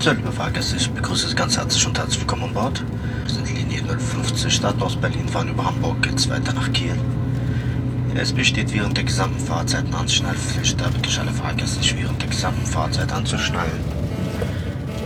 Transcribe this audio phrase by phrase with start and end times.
[0.00, 2.84] So, liebe Fahrgäste, ich begrüße Sie ganz herzlich und herzlich willkommen an Bord.
[3.24, 6.94] Wir sind Linie 050 Start aus Berlin, fahren über Hamburg, geht's weiter nach Kiel.
[8.14, 12.22] Es besteht während der gesamten Fahrzeit eine Anschnallpflicht, da bitte ich alle Fahrgäste sich während
[12.22, 13.72] der gesamten Fahrzeit anzuschnallen.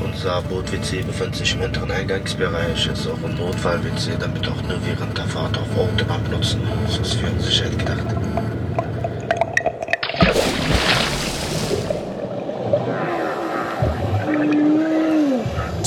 [0.04, 5.16] Unser Boot-WC befindet sich im hinteren Eingangsbereich, ist auch ein Notfall-WC, damit auch nur während
[5.16, 6.60] der Fahrt auf Autobahn benutzen.
[6.84, 8.04] Das ist für Sicherheit gedacht.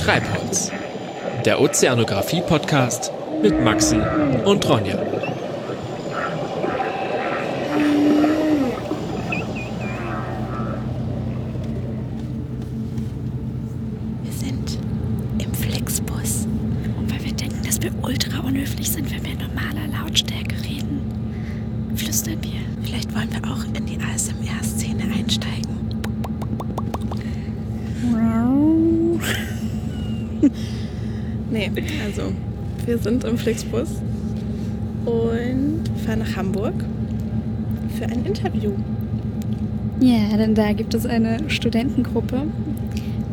[0.05, 0.71] Treibholz,
[1.45, 3.11] der Ozeanographie-Podcast
[3.41, 3.99] mit Maxi
[4.45, 5.14] und Ronja.
[33.45, 33.89] Flixbus
[35.05, 36.73] und fahren nach Hamburg
[37.95, 38.71] für ein Interview.
[39.99, 42.41] Ja, denn da gibt es eine Studentengruppe,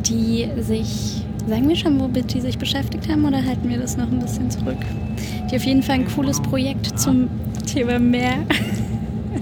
[0.05, 4.11] die sich, sagen wir schon, womit die sich beschäftigt haben oder halten wir das noch
[4.11, 4.77] ein bisschen zurück?
[5.49, 7.27] Die auf jeden Fall ein cooles Projekt zum
[7.65, 8.35] Thema Meer.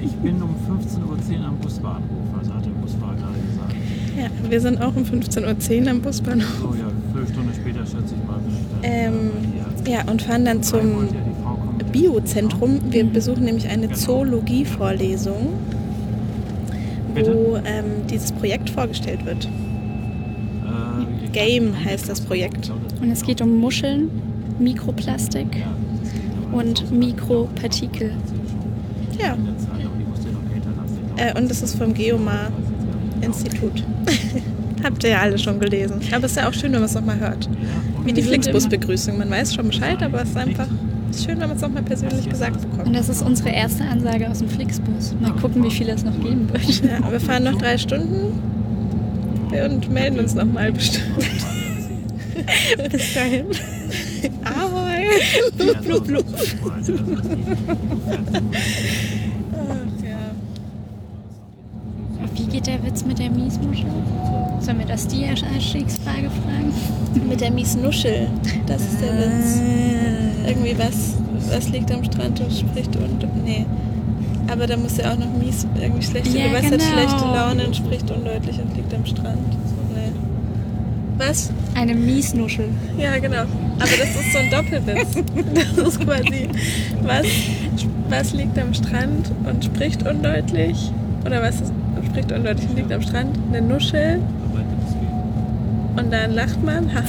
[0.02, 2.02] Ich bin um 15.10 Uhr am Busbahnhof,
[2.40, 3.76] also hat der Busfahrer gerade gesagt.
[4.18, 6.48] Ja, wir sind auch um 15.10 Uhr am Busbahnhof.
[6.62, 8.40] So, ja, fünf Stunden später schätze ich mal.
[8.40, 9.14] bis dann, Ähm,
[9.58, 11.86] äh, ja, und fahren dann zum ja.
[11.92, 12.80] Biozentrum.
[12.90, 15.50] Wir besuchen nämlich eine Zoologie-Vorlesung,
[17.14, 17.36] Bitte?
[17.36, 19.46] wo ähm, dieses Projekt vorgestellt wird.
[20.66, 22.72] Äh, Game heißt das Projekt.
[23.02, 24.10] Und es geht um Muscheln,
[24.60, 28.12] Mikroplastik Ja, und Ja, Mikropartikel.
[28.12, 29.18] Noch
[30.56, 31.00] älter lassen.
[31.18, 33.84] äh, und das ist vom Geomar-Institut.
[34.84, 36.00] Habt ihr ja alle schon gelesen.
[36.12, 37.48] Aber es ist ja auch schön, wenn man es nochmal hört.
[38.04, 39.18] Wie die Flixbus-Begrüßung.
[39.18, 40.68] Man weiß schon Bescheid, aber es ist einfach
[41.16, 42.96] schön, wenn man es nochmal persönlich gesagt Und bekommt.
[42.96, 45.14] das ist unsere erste Ansage aus dem Flixbus.
[45.20, 46.82] Mal gucken, wie viele es noch geben wird.
[46.84, 48.40] Ja, wir fahren noch drei Stunden
[49.52, 51.06] und melden uns nochmal bestimmt.
[52.92, 53.46] Bis dahin.
[54.44, 55.06] Ahoi!
[55.58, 56.26] Blub, Blub, blub.
[62.36, 63.86] Wie geht der Witz mit der Miesmuschel?
[64.60, 66.01] Sollen wir das die Einstiegsfrage fragen?
[67.28, 68.28] Mit der Miesnuschel.
[68.68, 69.60] Das ist der Witz.
[70.48, 71.16] Irgendwie was,
[71.50, 73.26] was liegt am Strand und spricht und.
[73.46, 73.66] Nee.
[74.52, 76.84] Aber da muss ja auch noch mies, irgendwie schlechte, Ja, was hat genau.
[76.84, 79.38] schlechte Laune und spricht undeutlich und liegt am Strand.
[79.94, 80.12] Nee.
[81.18, 81.52] Was?
[81.76, 82.66] Eine Miesnuschel.
[82.98, 83.42] Ja, genau.
[83.44, 85.16] Aber das ist so ein Doppelwitz.
[85.76, 86.50] Das ist quasi,
[87.04, 87.26] was,
[88.10, 90.92] was liegt am Strand und spricht undeutlich?
[91.26, 91.72] Oder was ist,
[92.10, 93.38] spricht undeutlich und liegt am Strand?
[93.50, 94.20] Eine Nuschel.
[95.96, 97.04] Und dann lacht man, haha.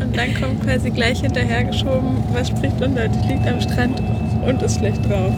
[0.00, 4.02] und dann kommt quasi gleich hinterhergeschoben, was spricht undeutlich, liegt am Strand
[4.46, 5.32] und ist schlecht drauf.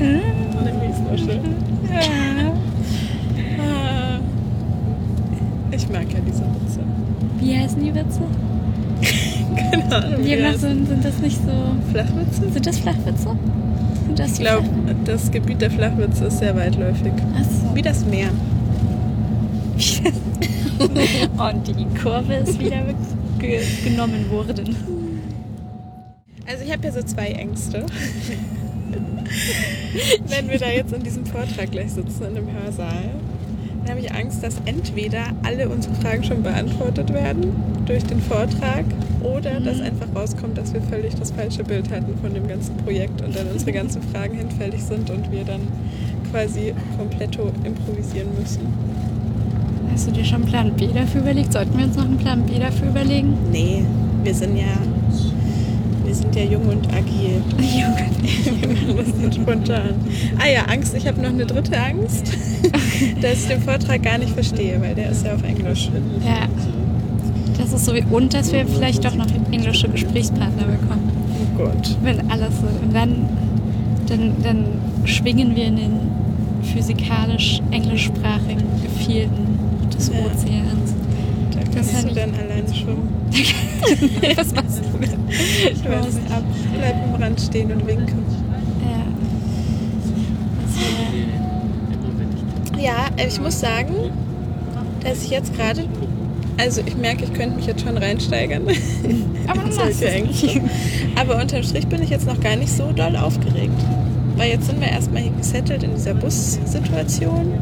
[0.00, 1.40] Eine Miesnuschel.
[1.88, 2.52] Ah.
[5.70, 6.80] Ich mag ja diese Witze.
[7.38, 8.20] Wie heißen die Witze?
[9.70, 10.24] Keine Ahnung.
[10.24, 10.60] wie heißen.
[10.60, 11.52] sind, sind das nicht so.
[11.92, 12.52] Flachwitze?
[12.52, 13.36] Sind das Flachwitze?
[14.06, 14.66] Sind das Ich glaube,
[15.04, 17.12] das Gebiet der Flachwitze ist sehr weitläufig.
[17.38, 17.74] Achso.
[17.74, 18.28] Wie das Meer.
[21.38, 22.82] Und die Kurve ist wieder
[23.38, 24.74] ge genommen worden.
[26.46, 27.86] Also ich habe ja so zwei Ängste.
[30.28, 33.10] Wenn wir da jetzt in diesem Vortrag gleich sitzen, in dem Hörsaal,
[33.84, 37.54] dann habe ich Angst, dass entweder alle unsere Fragen schon beantwortet werden
[37.86, 38.84] durch den Vortrag
[39.22, 43.22] oder dass einfach rauskommt, dass wir völlig das falsche Bild hatten von dem ganzen Projekt
[43.22, 45.60] und dann unsere ganzen Fragen hinfällig sind und wir dann
[46.30, 49.11] quasi kompletto improvisieren müssen.
[49.92, 51.52] Hast du dir schon einen Plan B dafür überlegt?
[51.52, 53.36] Sollten wir uns noch einen Plan B dafür überlegen?
[53.50, 53.84] Nee,
[54.22, 54.64] wir sind ja,
[56.04, 57.42] wir sind ja jung und agil.
[57.58, 59.94] Wir machen das nicht spontan.
[60.38, 60.94] Ah ja, Angst.
[60.94, 62.32] Ich habe noch eine dritte Angst,
[63.20, 65.90] dass ich den Vortrag gar nicht verstehe, weil der ist ja auf Englisch.
[66.24, 66.48] Ja.
[67.58, 71.12] Das ist so wie, und dass wir vielleicht doch noch englische Gesprächspartner bekommen.
[71.38, 71.96] Oh Gott.
[72.02, 72.66] Wenn alles so.
[72.66, 73.28] Und dann,
[74.08, 74.64] dann, dann
[75.04, 75.92] schwingen wir in den
[76.62, 79.51] physikalisch englischsprachigen Gefilden
[79.94, 80.14] des Ja.
[80.20, 80.94] Ozeans.
[81.52, 83.08] Da Das kannst hab du ich- dann alleine schwimmen.
[84.36, 84.98] Was machst du?
[85.70, 86.26] Ich weiß nicht.
[86.78, 88.18] Bleib am Rand stehen und winken.
[88.82, 89.04] Ja.
[92.74, 93.94] Das Ja, ich muss sagen,
[95.04, 95.84] dass ich jetzt gerade,
[96.58, 98.62] also ich merke, ich könnte mich jetzt schon reinsteigern.
[99.46, 100.46] Aber Solche es Ängste.
[100.46, 100.60] nicht.
[101.16, 103.80] Aber unterm Strich bin ich jetzt noch gar nicht so doll aufgeregt.
[104.36, 107.52] Weil jetzt sind wir erstmal hier gesettelt in dieser Bussituation.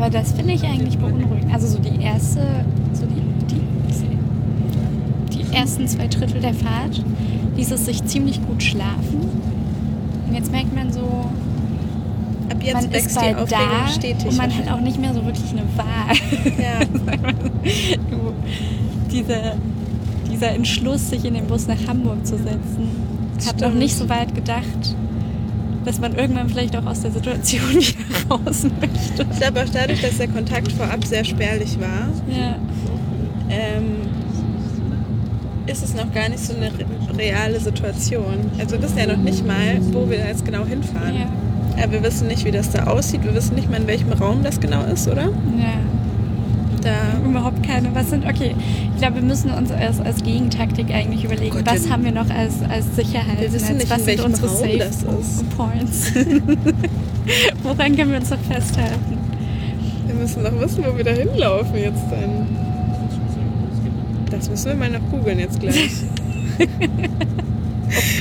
[0.00, 1.52] Aber das finde ich eigentlich beunruhigend.
[1.52, 2.40] Also so die erste,
[2.94, 3.20] so die,
[3.54, 7.04] die, die ersten zwei Drittel der Fahrt
[7.54, 9.28] ließ es sich ziemlich gut schlafen.
[10.26, 11.26] Und jetzt merkt man so,
[12.50, 14.26] Ab jetzt man wächst ist bald die da stetig.
[14.26, 16.16] Und man hat auch nicht mehr so wirklich eine Wahl.
[16.58, 16.80] Ja.
[18.10, 18.32] du,
[19.10, 19.56] dieser,
[20.32, 22.88] dieser Entschluss, sich in den Bus nach Hamburg zu setzen,
[23.46, 24.96] hat noch nicht so weit gedacht
[25.84, 29.26] dass man irgendwann vielleicht auch aus der Situation wieder raus möchte.
[29.32, 32.56] Ich glaube auch dadurch, dass der Kontakt vorab sehr spärlich war, Ja.
[33.48, 34.08] ähm,
[35.66, 38.34] ist es noch gar nicht so eine re- reale Situation.
[38.58, 41.14] Also wir wissen ja noch nicht mal, wo wir jetzt genau hinfahren.
[41.14, 41.26] Ja.
[41.84, 43.22] Ja, wir wissen nicht, wie das da aussieht.
[43.24, 45.22] Wir wissen nicht mal, in welchem Raum das genau ist, oder?
[45.26, 45.78] ja.
[46.82, 46.92] Da
[47.70, 47.94] keine.
[47.94, 48.54] Was sind, okay,
[48.92, 52.30] ich glaube, wir müssen uns als, als Gegentaktik eigentlich überlegen, Gott, was haben wir noch
[52.30, 53.40] als, als Sicherheit?
[53.40, 55.56] Wir wissen nicht, was in sind unsere Raum Safe das ist.
[55.56, 56.12] Points?
[57.62, 59.18] Woran können wir uns noch festhalten?
[60.06, 62.48] wir müssen doch wissen, wo wir da hinlaufen jetzt dann.
[64.30, 65.76] Das müssen wir mal noch googeln jetzt gleich.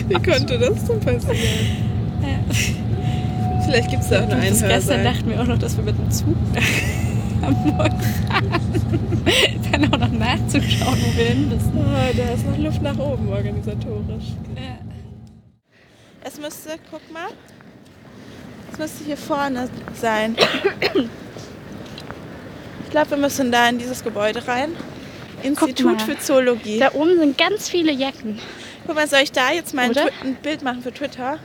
[0.07, 1.37] Wie konnte das denn passieren?
[3.65, 5.97] Vielleicht gibt es da auch eine Bis gestern dachten wir auch noch, dass wir mit
[5.97, 6.63] dem Zug nach
[7.47, 7.93] Hamburg
[8.27, 9.08] fahren.
[10.29, 11.71] Nachzuschauen, wo wir hin müssen.
[11.75, 14.25] Oh, da ist noch Luft nach oben organisatorisch.
[14.55, 14.77] Ja.
[16.23, 17.29] Es müsste, guck mal,
[18.71, 20.35] es müsste hier vorne sein.
[22.83, 24.75] Ich glaube, wir müssen da in dieses Gebäude rein.
[25.41, 26.77] Institut für Zoologie.
[26.77, 28.39] Da oben sind ganz viele Jacken.
[28.85, 31.39] Guck mal, soll ich da jetzt mal ein, ein Bild machen für Twitter?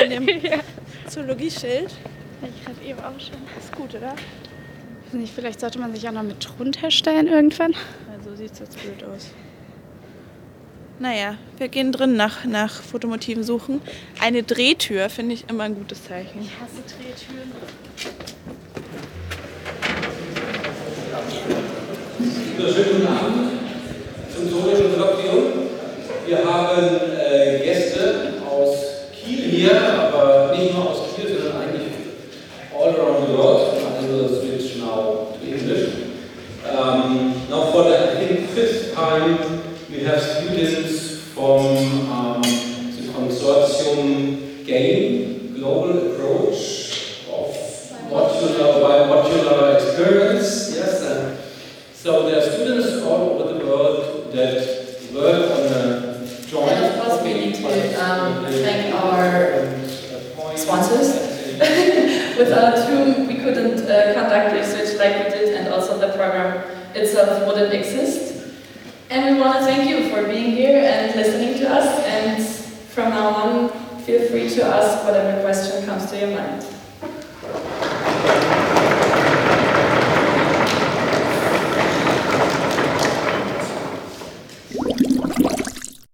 [0.00, 0.26] Von dem
[1.08, 1.92] Zoologieschild.
[2.42, 3.36] Ich gerade eben auch schon.
[3.56, 4.16] Ist gut, oder?
[5.12, 7.74] Nicht, vielleicht sollte man sich auch noch mit drunter stellen irgendwann.
[8.16, 9.30] Also sieht es jetzt blöd aus.
[11.00, 13.80] Naja, wir gehen drin nach, nach Fotomotiven suchen.
[14.20, 16.42] Eine Drehtür finde ich immer ein gutes Zeichen.
[16.42, 17.50] Ich hasse Drehtüren.
[22.56, 23.50] Wunderschönen guten Abend
[24.34, 25.44] zum zoologischen Kolloquium.
[26.26, 26.86] Wir haben
[27.18, 28.76] äh, Gäste aus
[29.12, 30.39] Kiel hier, aber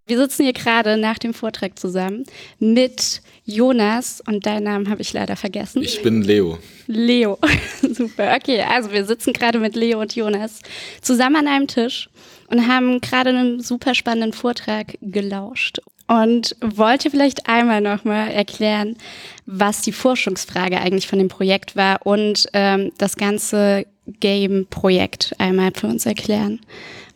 [0.08, 2.24] Wir sitzen hier gerade nach dem Vortrag zusammen
[2.60, 5.82] mit Jonas und deinen Namen habe ich leider vergessen.
[5.82, 6.58] Ich bin Leo.
[6.86, 7.38] Leo.
[7.82, 8.36] Super.
[8.36, 10.60] Okay, also wir sitzen gerade mit Leo und Jonas
[11.02, 12.08] zusammen an einem Tisch
[12.48, 15.80] und haben gerade einen super spannenden Vortrag gelauscht.
[16.06, 18.96] Und wollt ihr vielleicht einmal nochmal erklären,
[19.44, 23.86] was die Forschungsfrage eigentlich von dem Projekt war und ähm, das ganze
[24.20, 26.60] Game-Projekt einmal für uns erklären,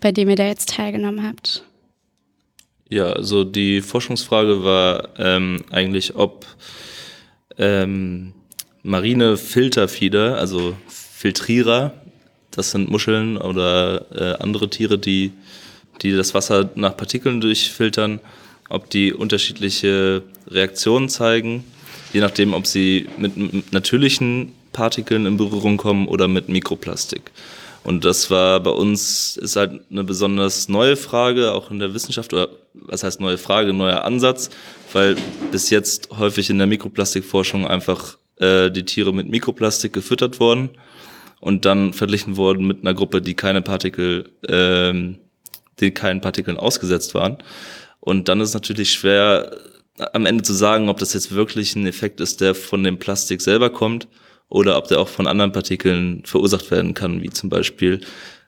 [0.00, 1.62] bei dem ihr da jetzt teilgenommen habt?
[2.90, 6.44] Ja, also die Forschungsfrage war ähm, eigentlich, ob
[7.56, 8.32] ähm,
[8.82, 11.94] marine Filterfieder, also Filtrierer,
[12.50, 15.30] das sind Muscheln oder äh, andere Tiere, die,
[16.02, 18.18] die das Wasser nach Partikeln durchfiltern,
[18.68, 21.62] ob die unterschiedliche Reaktionen zeigen,
[22.12, 27.30] je nachdem, ob sie mit m- natürlichen Partikeln in Berührung kommen oder mit Mikroplastik.
[27.82, 32.32] Und das war bei uns, ist halt eine besonders neue Frage, auch in der Wissenschaft,
[32.32, 34.50] oder was heißt neue Frage, neuer Ansatz,
[34.92, 35.16] weil
[35.50, 40.70] bis jetzt häufig in der Mikroplastikforschung einfach äh, die Tiere mit Mikroplastik gefüttert wurden
[41.40, 45.18] und dann verglichen wurden mit einer Gruppe, die keine Partikel, ähm,
[45.80, 47.38] die keinen Partikeln ausgesetzt waren.
[48.00, 49.56] Und dann ist natürlich schwer,
[50.12, 53.40] am Ende zu sagen, ob das jetzt wirklich ein Effekt ist, der von dem Plastik
[53.40, 54.06] selber kommt
[54.50, 58.00] oder ob der auch von anderen Partikeln verursacht werden kann, wie zum Beispiel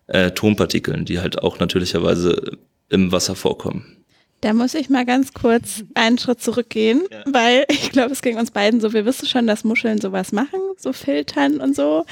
[0.08, 2.58] äh, Tonpartikeln, die halt auch natürlicherweise
[2.90, 4.02] im Wasser vorkommen.
[4.42, 8.50] Da muss ich mal ganz kurz einen Schritt zurückgehen, weil ich glaube, es ging uns
[8.50, 8.92] beiden so.
[8.92, 12.04] Wir wissen schon, dass Muscheln sowas machen, so filtern und so.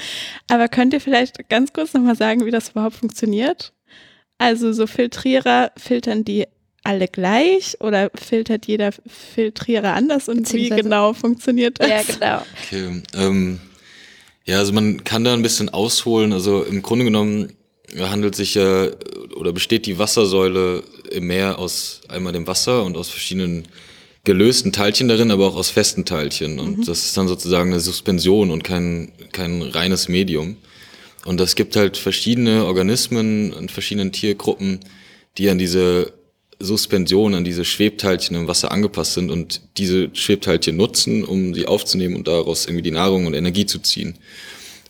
[0.49, 3.73] Aber könnt ihr vielleicht ganz kurz nochmal sagen, wie das überhaupt funktioniert?
[4.37, 6.47] Also so Filtrierer filtern die
[6.83, 11.89] alle gleich oder filtert jeder Filtrierer anders und wie genau funktioniert das?
[11.89, 12.43] Ja, genau.
[12.65, 13.59] Okay, ähm,
[14.45, 16.33] ja, also man kann da ein bisschen ausholen.
[16.33, 17.53] Also im Grunde genommen
[17.99, 18.87] handelt sich ja
[19.35, 23.67] oder besteht die Wassersäule im Meer aus einmal dem Wasser und aus verschiedenen
[24.23, 26.59] gelösten Teilchen darin, aber auch aus festen Teilchen.
[26.59, 30.57] Und das ist dann sozusagen eine Suspension und kein, kein reines Medium.
[31.25, 34.79] Und es gibt halt verschiedene Organismen und verschiedenen Tiergruppen,
[35.37, 36.13] die an diese
[36.63, 42.15] Suspension, an diese Schwebteilchen im Wasser angepasst sind und diese Schwebteilchen nutzen, um sie aufzunehmen
[42.15, 44.17] und daraus irgendwie die Nahrung und Energie zu ziehen.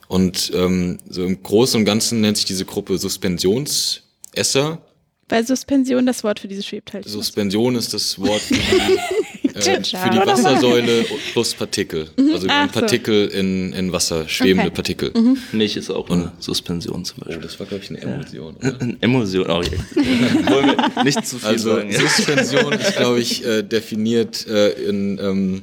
[0.08, 4.82] Und ähm, so im Großen und Ganzen nennt sich diese Gruppe Suspensionsesser.
[5.30, 7.14] Weil Suspension das Wort für diese Schwebteilchen ist.
[7.14, 8.60] Suspension ist das Wort für die,
[9.56, 12.08] äh, für die Wassersäule plus Partikel.
[12.32, 12.80] Also Ach ein so.
[12.80, 14.76] Partikel in, in Wasser, schwebende Okay.
[14.76, 15.12] Partikel.
[15.52, 17.42] Milch ist auch eine Suspension zum Oh, Beispiel.
[17.44, 18.56] das war, glaube ich, eine Emulsion.
[18.56, 18.78] oder?
[19.02, 19.64] Emotion auch.
[19.64, 19.72] Ja.
[20.52, 21.92] Wollen wir nicht zu viel Also sagen.
[21.92, 22.00] Ja.
[22.00, 25.62] Suspension ist, glaube ich, äh, definiert äh, in ähm,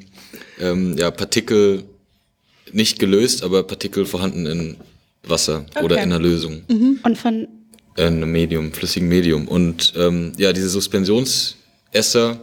[0.60, 1.84] ähm, ja, Partikel
[2.72, 4.76] nicht gelöst, aber Partikel vorhanden in
[5.26, 6.04] Wasser oder Okay.
[6.04, 6.62] in einer Lösung.
[7.02, 7.48] Und von
[7.96, 9.48] äh, einem Medium, flüssigen Medium.
[9.48, 12.38] Und ähm, ja, diese Suspensionsesser,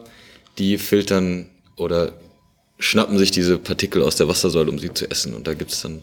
[0.58, 2.14] die filtern oder
[2.80, 5.34] schnappen sich diese Partikel aus der Wassersäule, um sie zu essen.
[5.34, 6.02] Und da gibt's dann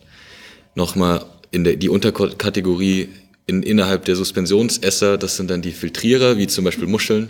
[0.75, 3.09] nochmal in der, die Unterkategorie
[3.47, 7.29] in, innerhalb der Suspensionsesser, das sind dann die Filtrierer, wie zum Beispiel Muscheln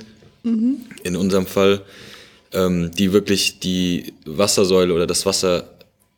[1.04, 1.82] in unserem Fall,
[2.52, 5.68] ähm, die wirklich die Wassersäule oder das Wasser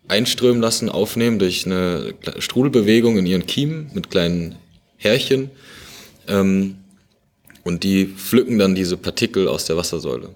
[0.08, 4.56] einströmen lassen, aufnehmen durch eine Strudelbewegung in ihren Kiemen mit kleinen
[4.96, 5.50] Härchen.
[6.28, 6.76] Ähm,
[7.62, 10.30] und die pflücken dann diese Partikel aus der Wassersäule.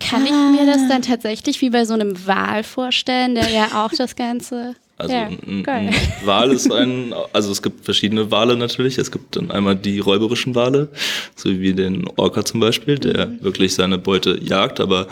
[0.00, 3.92] Kann ich mir das dann tatsächlich wie bei so einem Wal vorstellen, der ja auch
[3.96, 4.74] das Ganze.
[5.00, 5.94] Also ja, ein
[6.26, 8.98] Wal ist ein, also es gibt verschiedene Wale natürlich.
[8.98, 10.88] Es gibt dann einmal die räuberischen Wale,
[11.34, 13.42] so wie den Orca zum Beispiel, der Mhm.
[13.42, 15.06] wirklich seine Beute jagt, aber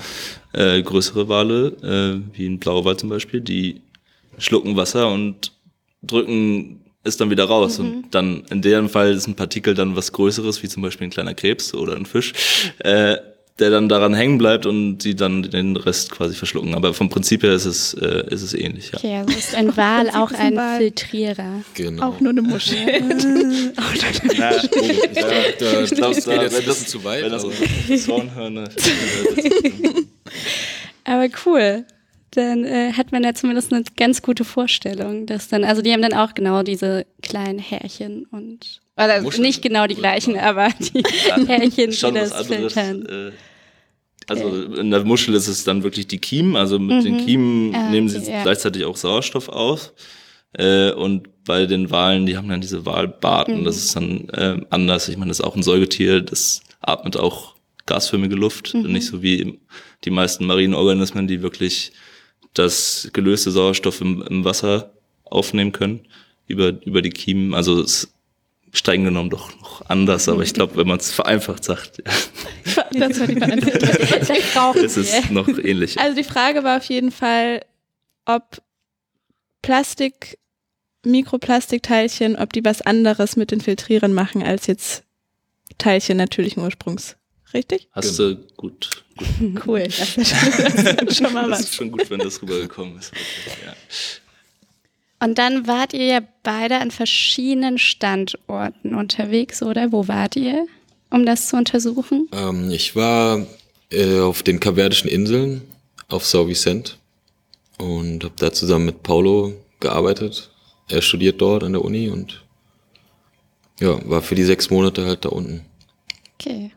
[0.53, 3.81] äh, größere Wale, äh, wie ein Blauwal zum Beispiel, die
[4.37, 5.53] schlucken Wasser und
[6.03, 7.79] drücken es dann wieder raus.
[7.79, 7.85] Mhm.
[7.87, 11.11] Und dann in deren Fall ist ein Partikel dann was Größeres, wie zum Beispiel ein
[11.11, 12.35] kleiner Krebs oder ein Fisch.
[12.81, 13.17] Äh,
[13.59, 16.75] der dann daran hängen bleibt und sie dann den Rest quasi verschlucken.
[16.75, 18.99] Aber vom Prinzip her ist es, äh, ist es ähnlich, ja.
[18.99, 20.79] Okay, also ist ein Wal auch ist ein Wal.
[20.79, 21.63] Filtrierer.
[21.75, 22.07] Genau.
[22.09, 22.77] Auch nur eine Muschel.
[23.77, 23.83] Na,
[24.37, 24.53] da,
[25.59, 27.25] da, ich glaub, das da- geht jetzt wenn ein das- bisschen zu weit.
[27.25, 28.69] Wenn das aber- Zaunhörner.
[31.05, 31.85] Aber cool.
[32.33, 36.03] Dann äh, hat man ja zumindest eine ganz gute Vorstellung, dass dann, also die haben
[36.03, 39.45] dann auch genau diese kleinen Härchen und oder Muscheln.
[39.45, 41.03] nicht genau die gleichen, aber die
[41.47, 42.47] Härchen, die das anderes.
[42.75, 43.07] filtern.
[43.07, 43.33] äh,
[44.29, 46.57] Also in der Muschel ist es dann wirklich die Kiemen.
[46.57, 48.43] Also mit den Kiemen Ah, nehmen sie ja.
[48.43, 49.93] gleichzeitig auch Sauerstoff auf.
[50.53, 53.65] Äh, und bei den Walen, die haben dann diese Walbarten.
[53.65, 55.09] Das ist dann äh, anders.
[55.09, 56.21] Ich meine, das ist auch ein Säugetier.
[56.21, 57.55] Das atmet auch
[57.87, 58.75] gasförmige Luft.
[58.75, 59.61] Nicht so wie
[60.05, 61.93] die meisten marinen Organismen, die wirklich
[62.55, 64.93] das gelöste Sauerstoff im, im Wasser
[65.25, 66.01] aufnehmen können
[66.47, 67.55] über, über die Kiemen.
[67.55, 68.13] Also es
[68.73, 73.19] streng genommen doch noch anders, aber ich glaube, wenn man es vereinfacht sagt, ja, Das
[73.21, 74.85] war die Beantwortung.
[74.85, 75.33] Ist es wir.
[75.33, 75.99] noch ähnlich.
[75.99, 77.65] Also die Frage war auf jeden Fall,
[78.27, 78.63] ob
[79.63, 80.39] Plastik,
[81.05, 85.05] Mikroplastikteilchen, ob die was anderes mit den Filtrieren machen als jetzt
[85.79, 87.17] Teilchen natürlichen Ursprungs.
[87.55, 87.89] Richtig?
[87.93, 89.67] Hast du gut, gut.
[89.67, 89.85] Cool.
[89.85, 91.61] Das ist schon, schon mal Das was.
[91.61, 93.13] ist schon gut, wenn das rübergekommen ist.
[93.65, 93.73] Ja.
[95.21, 99.91] Und dann wart ihr ja beide an verschiedenen Standorten unterwegs, oder?
[99.91, 100.67] Wo wart ihr,
[101.11, 102.29] um das zu untersuchen?
[102.33, 103.45] Ähm, ich war
[103.91, 105.63] äh, auf den Kapverdischen Inseln
[106.09, 106.93] auf São Vicente
[107.79, 110.51] und habe da zusammen mit Paulo gearbeitet.
[110.89, 112.45] Er studiert dort an der Uni und
[113.81, 115.65] ja, war für die sechs Monate halt da unten.
[116.35, 116.71] Okay.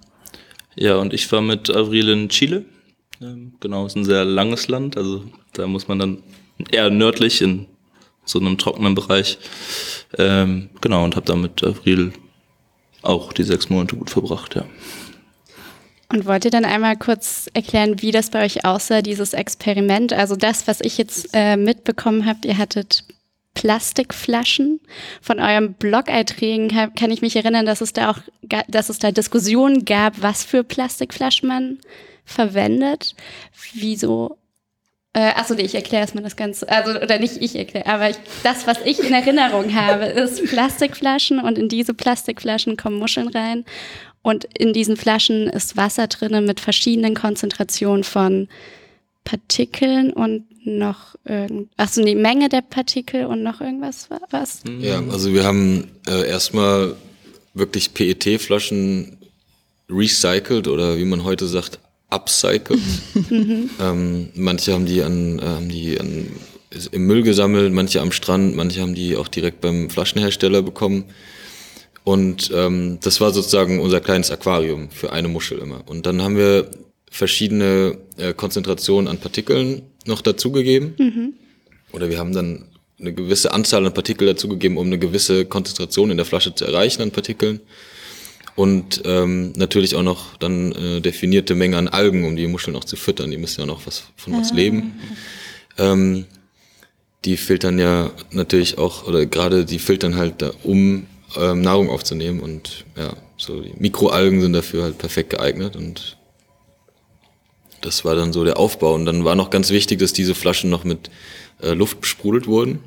[0.75, 2.65] ja, und ich war mit Avril in Chile.
[3.21, 6.23] Ähm, Genau, ist ein sehr langes Land, also da muss man dann
[6.71, 7.67] eher nördlich in
[8.25, 9.37] so einem trockenen Bereich.
[10.17, 12.13] Ähm, genau, und habe da mit Avril
[13.01, 14.65] auch die sechs Monate gut verbracht, ja.
[16.09, 20.11] Und wollt ihr dann einmal kurz erklären, wie das bei euch aussah, dieses Experiment?
[20.11, 23.05] Also das, was ich jetzt äh, mitbekommen habe, ihr hattet
[23.53, 24.81] Plastikflaschen.
[25.21, 28.17] Von eurem Blog-Einträgen kann ich mich erinnern, dass es da auch,
[28.67, 31.79] dass es da Diskussionen gab, was für Plastikflaschen man
[32.25, 33.15] verwendet.
[33.73, 34.37] Wieso?
[35.13, 36.69] Äh, achso, nee, ich erkläre erstmal das Ganze.
[36.69, 41.39] Also, oder nicht ich erkläre, aber ich, das, was ich in Erinnerung habe, ist Plastikflaschen
[41.41, 43.65] und in diese Plastikflaschen kommen Muscheln rein.
[44.23, 48.47] Und in diesen Flaschen ist Wasser drinne mit verschiedenen Konzentrationen von
[49.23, 54.61] Partikeln und noch irgend, achso, die Menge der Partikel und noch irgendwas wa- was?
[54.79, 56.95] Ja, also wir haben äh, erstmal
[57.53, 59.17] wirklich PET-Flaschen
[59.89, 61.79] recycelt oder wie man heute sagt,
[62.11, 62.79] upcycled.
[63.79, 66.27] ähm, manche haben die an, äh, haben die an,
[66.91, 71.05] im Müll gesammelt, manche am Strand, manche haben die auch direkt beim Flaschenhersteller bekommen.
[72.03, 75.83] Und ähm, das war sozusagen unser kleines Aquarium für eine Muschel immer.
[75.87, 76.69] Und dann haben wir
[77.11, 80.95] verschiedene äh, Konzentrationen an Partikeln noch dazugegeben.
[80.97, 81.33] Mhm.
[81.91, 82.65] Oder wir haben dann
[82.99, 87.01] eine gewisse Anzahl an Partikel dazugegeben, um eine gewisse Konzentration in der Flasche zu erreichen
[87.01, 87.59] an Partikeln.
[88.55, 92.83] Und ähm, natürlich auch noch dann äh, definierte Menge an Algen, um die Muscheln auch
[92.83, 93.31] zu füttern.
[93.31, 94.99] Die müssen ja noch was von was leben.
[95.77, 96.25] Ähm,
[97.23, 101.05] die filtern ja natürlich auch, oder gerade die filtern halt da, um
[101.37, 102.41] ähm, Nahrung aufzunehmen.
[102.41, 105.75] Und ja, so die Mikroalgen sind dafür halt perfekt geeignet.
[105.75, 106.17] Und
[107.81, 108.95] das war dann so der Aufbau.
[108.95, 111.09] Und dann war noch ganz wichtig, dass diese Flaschen noch mit
[111.61, 112.79] äh, Luft besprudelt wurden.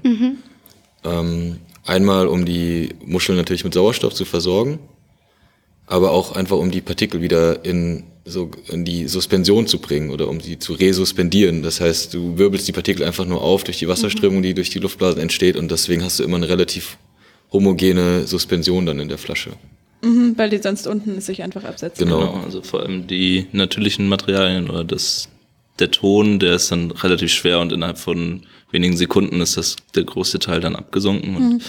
[1.04, 4.78] Ähm, einmal, um die Muscheln natürlich mit Sauerstoff zu versorgen,
[5.86, 10.28] aber auch einfach, um die Partikel wieder in, so, in die Suspension zu bringen oder
[10.28, 11.62] um sie zu resuspendieren.
[11.62, 14.78] Das heißt, du wirbelst die Partikel einfach nur auf durch die Wasserströmung, die durch die
[14.78, 16.96] Luftblasen entsteht und deswegen hast du immer eine relativ
[17.52, 19.50] homogene Suspension dann in der Flasche.
[20.02, 22.04] Mhm, weil die sonst unten sich einfach absetzen.
[22.04, 22.20] Genau.
[22.20, 25.28] Genau, also vor allem die natürlichen Materialien oder das,
[25.78, 30.04] der Ton, der ist dann relativ schwer und innerhalb von wenigen Sekunden ist das der
[30.04, 31.36] große Teil dann abgesunken.
[31.36, 31.62] Und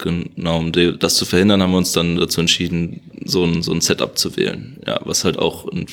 [0.00, 3.80] genau, um das zu verhindern, haben wir uns dann dazu entschieden, so ein, so ein
[3.80, 4.78] Setup zu wählen.
[4.86, 5.86] Ja, was halt auch ein,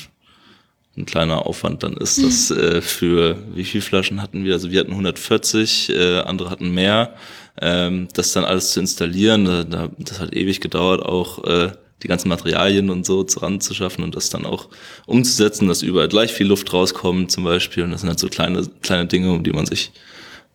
[0.96, 4.54] ein kleiner Aufwand dann ist, das äh, für wie viele Flaschen hatten wir?
[4.54, 7.14] Also wir hatten 140, äh, andere hatten mehr.
[7.60, 11.72] Ähm, das dann alles zu installieren, da, da, das hat ewig gedauert, auch äh,
[12.02, 14.68] die ganzen Materialien und so ranzuschaffen und das dann auch
[15.06, 17.82] umzusetzen, dass überall gleich viel Luft rauskommt zum Beispiel.
[17.82, 19.90] Und das sind halt so kleine, kleine Dinge, um die man sich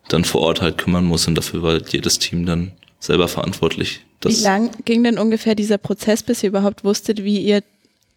[0.08, 2.72] dann vor Ort halt kümmern muss und dafür war halt jedes Team dann
[3.04, 4.00] selber verantwortlich.
[4.22, 7.62] Wie Das, lang ging denn ungefähr dieser Prozess, bis ihr überhaupt wusstet, wie ihr,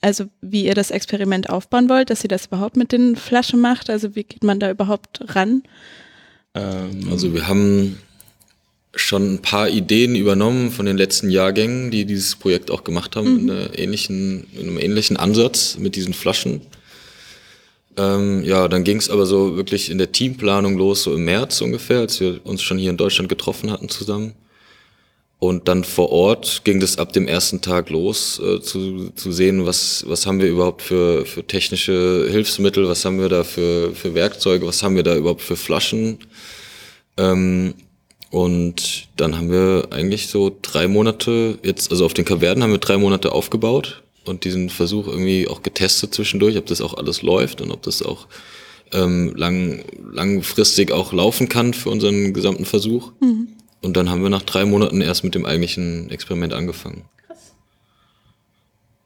[0.02, 3.90] also wie ihr das Experiment aufbauen wollt, dass ihr das überhaupt mit den Flaschen macht?
[3.90, 5.64] Also wie geht man da überhaupt ran?
[6.54, 7.98] ähm, Also wir haben
[8.96, 13.42] schon ein paar Ideen übernommen von den letzten Jahrgängen, die dieses Projekt auch gemacht haben,
[13.42, 16.62] in, einer ähnlichen, in einem ähnlichen Ansatz mit diesen Flaschen.
[17.98, 21.62] Ähm, ja, dann ging es aber so wirklich in der Teamplanung los, so im März
[21.62, 24.34] ungefähr, als wir uns schon hier in Deutschland getroffen hatten zusammen.
[25.40, 29.68] Und dann vor Ort ging das ab dem ersten Tag los, äh, zu, zu sehen,
[29.68, 34.16] was, was haben wir überhaupt für, für technische Hilfsmittel, was haben wir da für, für
[34.16, 36.18] Werkzeuge, was haben wir da überhaupt für Flaschen.
[37.18, 37.76] Ähm,
[38.32, 42.80] und dann haben wir eigentlich so drei Monate, jetzt, also auf den Kaverden haben wir
[42.80, 47.62] drei Monate aufgebaut und diesen Versuch irgendwie auch getestet zwischendurch, ob das auch alles läuft
[47.62, 48.28] und ob das auch
[48.92, 53.12] ähm, lang, langfristig auch laufen kann für unseren gesamten Versuch.
[53.88, 57.06] Und dann haben wir nach drei Monaten erst mit dem eigentlichen Experiment angefangen.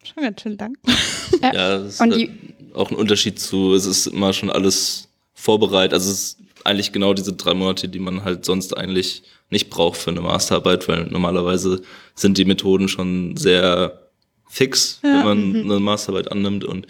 [0.01, 0.75] Schon ganz schön lang.
[1.43, 2.31] ja, das ist Und halt die,
[2.73, 5.93] auch ein Unterschied zu, es ist immer schon alles vorbereitet.
[5.93, 9.97] Also es ist eigentlich genau diese drei Monate, die man halt sonst eigentlich nicht braucht
[9.97, 11.83] für eine Masterarbeit, weil normalerweise
[12.15, 14.09] sind die Methoden schon sehr
[14.49, 16.63] fix, wenn man eine Masterarbeit annimmt.
[16.63, 16.87] Und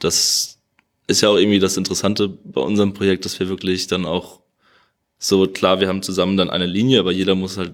[0.00, 0.58] das
[1.06, 4.40] ist ja auch irgendwie das Interessante bei unserem Projekt, dass wir wirklich dann auch
[5.20, 7.72] so, klar, wir haben zusammen dann eine Linie, aber jeder muss halt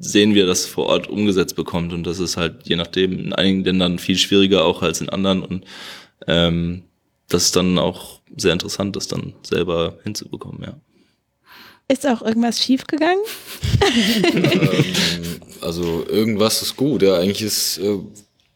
[0.00, 1.92] sehen, wie er das vor Ort umgesetzt bekommt.
[1.92, 5.42] Und das ist halt je nachdem in einigen Ländern viel schwieriger auch als in anderen.
[5.42, 5.64] Und
[6.26, 6.84] ähm,
[7.28, 10.80] das ist dann auch sehr interessant, das dann selber hinzubekommen, ja.
[11.88, 13.22] Ist auch irgendwas schiefgegangen?
[15.60, 17.02] Also irgendwas ist gut.
[17.02, 17.98] Ja, eigentlich ist äh,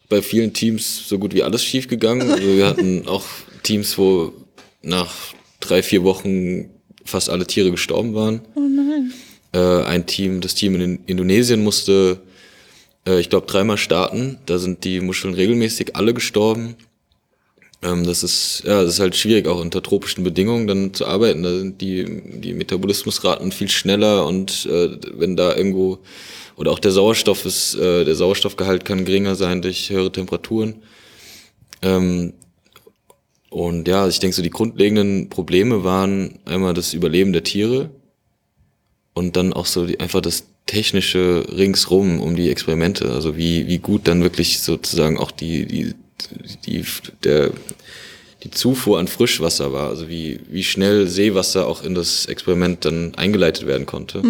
[0.09, 2.29] bei vielen Teams so gut wie alles schief gegangen.
[2.29, 3.25] Also wir hatten auch
[3.63, 4.33] Teams, wo
[4.83, 5.15] nach
[5.61, 6.71] drei, vier Wochen
[7.05, 8.41] fast alle Tiere gestorben waren.
[8.55, 9.13] Oh nein.
[9.53, 12.21] Äh, ein Team, das Team in Indonesien musste,
[13.07, 14.39] äh, ich glaube, dreimal starten.
[14.47, 16.77] Da sind die Muscheln regelmäßig alle gestorben.
[17.83, 21.43] Ähm, das ist, ja, das ist halt schwierig, auch unter tropischen Bedingungen dann zu arbeiten.
[21.43, 25.99] Da sind die, die Metabolismusraten viel schneller und äh, wenn da irgendwo
[26.57, 30.75] oder auch der Sauerstoff ist, äh, der Sauerstoffgehalt kann geringer sein durch höhere Temperaturen.
[31.81, 32.35] Ähm,
[33.51, 37.91] und ja, ich denke so, die grundlegenden Probleme waren einmal das Überleben der Tiere
[39.13, 43.11] und dann auch so die, einfach das technische ringsrum um die Experimente.
[43.11, 45.95] Also wie, wie gut dann wirklich sozusagen auch die, die,
[46.65, 46.85] die,
[47.25, 47.51] der,
[48.45, 49.89] die Zufuhr an Frischwasser war.
[49.89, 54.23] Also wie, wie schnell Seewasser auch in das Experiment dann eingeleitet werden konnte.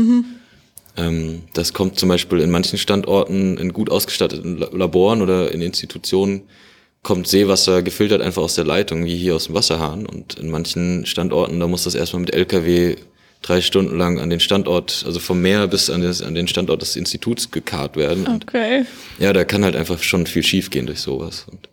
[0.97, 5.61] Ähm, das kommt zum Beispiel in manchen Standorten in gut ausgestatteten La- Laboren oder in
[5.61, 6.43] Institutionen
[7.03, 10.07] kommt Seewasser gefiltert einfach aus der Leitung, wie hier aus dem Wasserhahn.
[10.07, 12.97] Und in manchen Standorten, da muss das erstmal mit LKW
[13.43, 16.83] drei Stunden lang an den Standort, also vom Meer bis an, das, an den Standort
[16.83, 18.27] des Instituts gekarrt werden.
[18.27, 18.85] Und Okay.
[19.19, 21.47] ja, da kann halt einfach schon viel schiefgehen durch sowas.
[21.51, 21.69] Und,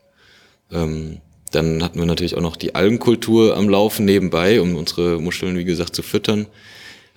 [0.71, 1.17] ähm,
[1.51, 5.63] dann hatten wir natürlich auch noch die Algenkultur am Laufen nebenbei, um unsere Muscheln, wie
[5.65, 6.47] gesagt, zu füttern.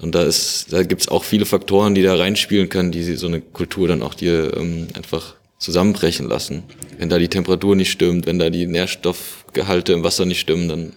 [0.01, 3.40] Und da ist, da gibt's auch viele Faktoren, die da reinspielen können, die so eine
[3.40, 6.64] Kultur dann auch dir ähm, einfach zusammenbrechen lassen.
[6.99, 10.92] Wenn da die Temperatur nicht stimmt, wenn da die Nährstoffgehalte im Wasser nicht stimmen, dann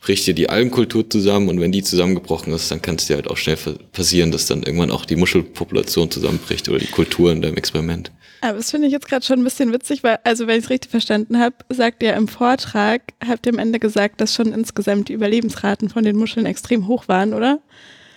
[0.00, 3.28] bricht dir die Algenkultur zusammen und wenn die zusammengebrochen ist, dann kann es dir halt
[3.28, 3.58] auch schnell
[3.92, 8.10] passieren, dass dann irgendwann auch die Muschelpopulation zusammenbricht oder die Kultur in deinem Experiment.
[8.40, 10.70] Aber das finde ich jetzt gerade schon ein bisschen witzig, weil, also wenn ich es
[10.70, 15.10] richtig verstanden habe, sagt ihr im Vortrag, habt ihr am Ende gesagt, dass schon insgesamt
[15.10, 17.60] die Überlebensraten von den Muscheln extrem hoch waren, oder?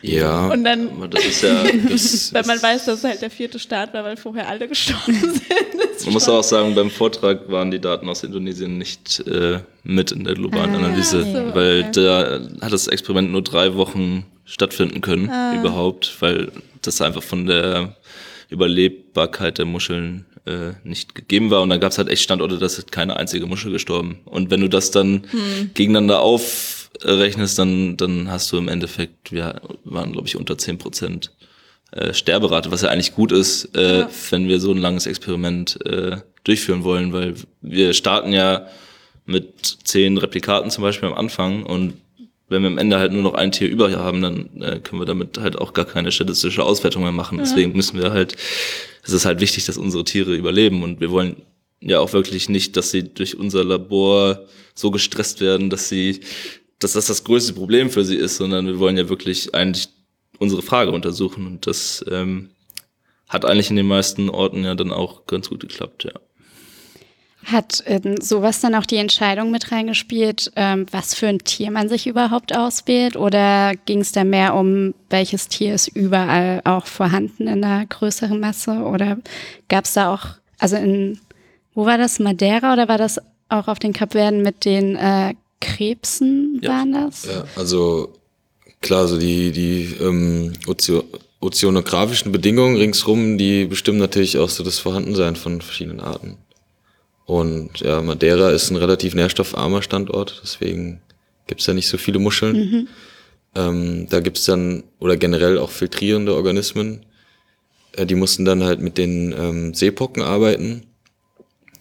[0.04, 0.48] Ja.
[0.50, 3.94] Und dann, das ist ja, das, weil man weiß, dass es halt der vierte Start
[3.94, 6.06] war, weil vorher alle gestorben sind.
[6.06, 10.26] man muss auch sagen, beim Vortrag waren die Daten aus Indonesien nicht äh, mit in
[10.26, 11.92] der globalen Ah, Analyse, so, weil okay.
[11.94, 15.56] da hat das Experiment nur drei Wochen stattfinden können Ah.
[15.60, 17.96] überhaupt, weil das einfach von der
[18.50, 21.62] Überlebbarkeit der Muscheln äh, nicht gegeben war.
[21.62, 24.20] Und dann gab es halt echt Standorte, da ist keine einzige Muschel gestorben.
[24.26, 25.24] Und wenn du das dann
[25.74, 26.20] gegeneinander
[27.04, 31.32] aufrechnest, dann, dann hast du im Endeffekt, wir waren, glaube ich, unter 10 Prozent
[31.92, 34.10] äh, Sterberate, was ja eigentlich gut ist, äh, Ja.
[34.32, 38.68] wenn wir so ein langes Experiment äh, durchführen wollen, weil wir starten ja
[39.26, 41.94] mit zehn Replikaten zum Beispiel am Anfang und
[42.50, 45.06] wenn wir am Ende halt nur noch ein Tier über haben, dann äh, können wir
[45.06, 47.38] damit halt auch gar keine statistische Auswertung mehr machen.
[47.40, 48.36] Deswegen müssen wir halt,
[49.02, 51.38] es ist halt wichtig, dass unsere Tiere überleben und wir wollen
[51.80, 54.42] ja auch wirklich nicht, dass sie durch unser Labor
[54.76, 56.20] so gestresst werden, dass sie,
[56.80, 59.90] dass das das größte Problem für sie ist, sondern wir wollen ja wirklich eigentlich
[60.40, 62.50] unsere Frage untersuchen und das ähm,
[63.30, 66.14] hat eigentlich in den meisten Orten ja dann auch ganz gut geklappt, ja.
[67.46, 71.90] Hat ähm, sowas dann auch die Entscheidung mit reingespielt, ähm, was für ein Tier man
[71.90, 73.18] sich überhaupt auswählt?
[73.18, 78.40] Oder ging es da mehr um, welches Tier ist überall auch vorhanden in einer größeren
[78.40, 78.72] Masse?
[78.72, 79.18] Oder
[79.68, 81.20] gab es da auch, also in,
[81.74, 86.60] wo war das, Madeira oder war das auch auf den Kapverden mit den äh, Krebsen,
[86.62, 86.70] Ja.
[86.72, 87.26] waren das?
[87.26, 88.14] Ja, also
[88.82, 91.04] klar, so die, die ähm, Ozio
[91.40, 96.38] ozeanografischen Bedingungen ringsrum, die bestimmen natürlich auch so das Vorhandensein von verschiedenen Arten.
[97.26, 101.02] Und ja, Madeira ist ein relativ nährstoffarmer Standort, deswegen
[101.48, 102.88] gibt's da nicht so viele Muscheln.
[103.56, 107.06] Ähm, da gibt's dann, oder generell auch filtrierende Organismen,
[107.92, 110.84] äh, die mussten dann halt mit den ähm, Seepocken arbeiten.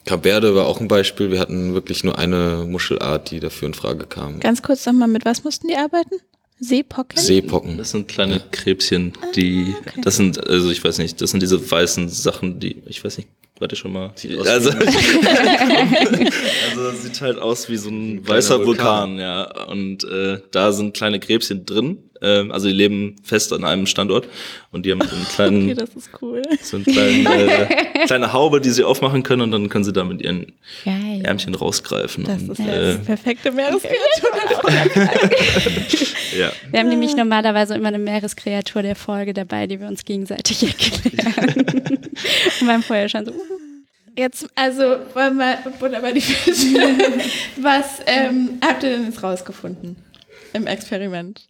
[0.04, 3.74] Kap Verde war auch ein Beispiel, wir hatten wirklich nur eine Muschelart, die dafür in
[3.74, 4.40] Frage kam.
[4.40, 6.16] Ganz kurz nochmal, mit was mussten die arbeiten?
[6.58, 7.18] Seepocken?
[7.18, 7.78] Seepocken.
[7.78, 10.00] Das sind kleine Krebschen, die, okay.
[10.02, 13.28] das sind, also ich weiß nicht, das sind diese weißen Sachen, die, ich weiß nicht,
[13.58, 14.12] warte schon mal.
[14.14, 14.82] Sieht also, also
[17.00, 19.18] sieht halt aus wie so ein weißer Vulkan, Vulkan.
[19.18, 19.66] ja.
[19.66, 21.98] Und äh, da sind kleine Krebschen drin.
[22.22, 24.28] Ähm, also die leben fest an einem Standort
[24.70, 26.42] und die haben so einen kleinen, Okay, das ist cool.
[26.62, 30.04] so einen kleinen äh, kleine Haube, die sie aufmachen können und dann können sie da
[30.04, 30.52] mit ihren
[30.85, 31.20] Geil.
[31.24, 32.24] Ärmchen rausgreifen.
[32.24, 34.30] Das und, ist äh, das perfekte Meereskreatur.
[36.38, 36.52] ja.
[36.70, 41.64] Wir haben nämlich normalerweise immer eine Meereskreatur der Folge dabei, die wir uns gegenseitig erklären.
[42.61, 43.58] Und haben vorher schon so, uh,
[44.16, 44.82] Jetzt, also,
[45.14, 45.58] wollen wir
[46.00, 46.76] bei die Fische.
[47.56, 49.96] Was ähm, habt ihr denn jetzt rausgefunden
[50.52, 51.46] im Experiment?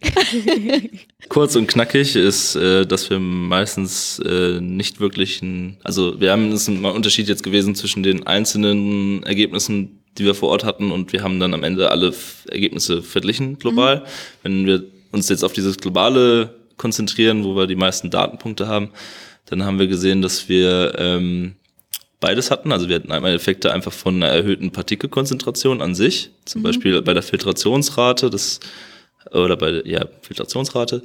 [1.28, 6.52] Kurz und knackig ist, äh, dass wir meistens äh, nicht wirklich ein, also wir haben,
[6.52, 10.90] es mal ein Unterschied jetzt gewesen zwischen den einzelnen Ergebnissen, die wir vor Ort hatten
[10.92, 12.12] und wir haben dann am Ende alle
[12.48, 14.04] Ergebnisse verglichen global.
[14.42, 18.90] Wenn wir uns jetzt auf dieses globale konzentrieren, wo wir die meisten Datenpunkte haben,
[19.46, 21.54] dann haben wir gesehen, dass wir ähm,
[22.20, 22.72] beides hatten.
[22.72, 27.12] Also wir hatten einmal Effekte einfach von einer erhöhten Partikelkonzentration an sich, zum Beispiel bei
[27.12, 28.60] der Filtrationsrate, das
[29.32, 31.02] oder bei ja, Filtrationsrate.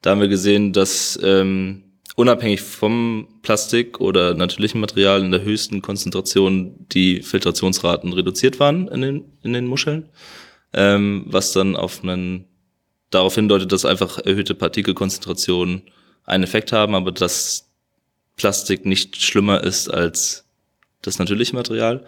[0.00, 1.84] Da haben wir gesehen, dass ähm,
[2.16, 9.00] unabhängig vom Plastik oder natürlichem Material in der höchsten Konzentration die Filtrationsraten reduziert waren in
[9.00, 10.08] den, in den Muscheln,
[10.72, 12.46] ähm, was dann auf einen
[13.10, 15.82] darauf hindeutet, dass einfach erhöhte Partikelkonzentrationen
[16.24, 17.70] einen Effekt haben, aber dass
[18.36, 20.46] Plastik nicht schlimmer ist als
[21.02, 22.04] das natürliche Material.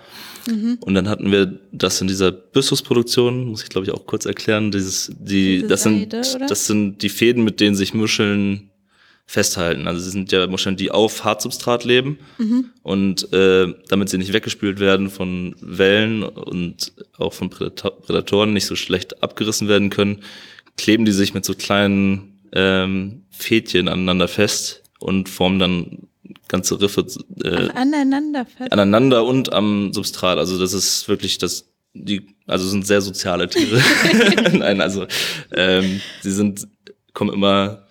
[0.80, 4.70] Und dann hatten wir das in dieser Byssus-Produktion, muss ich glaube ich auch kurz erklären,
[4.70, 6.46] dieses, die, Diese das sind, Seide, oder?
[6.46, 8.70] das sind die Fäden, mit denen sich Muscheln
[9.26, 9.88] festhalten.
[9.88, 12.18] Also sie sind ja Muscheln, die auf Hartsubstrat leben
[12.82, 18.66] und äh, damit sie nicht weggespült werden von Wellen und auch von Prädator Prädatoren nicht
[18.66, 20.20] so schlecht abgerissen werden können,
[20.76, 26.08] kleben die sich mit so kleinen ähm, Fädchen aneinander fest und formen dann
[26.54, 27.02] ganze Riffe
[27.42, 28.72] äh, Ach, aneinander fest.
[28.72, 30.38] aneinander und am Substrat.
[30.38, 31.52] Also das ist wirklich das,
[31.94, 33.80] die, also sind sehr soziale Tiere.
[34.52, 35.06] Nein, also
[35.52, 36.66] ähm, sie sind,
[37.12, 37.86] kommen immer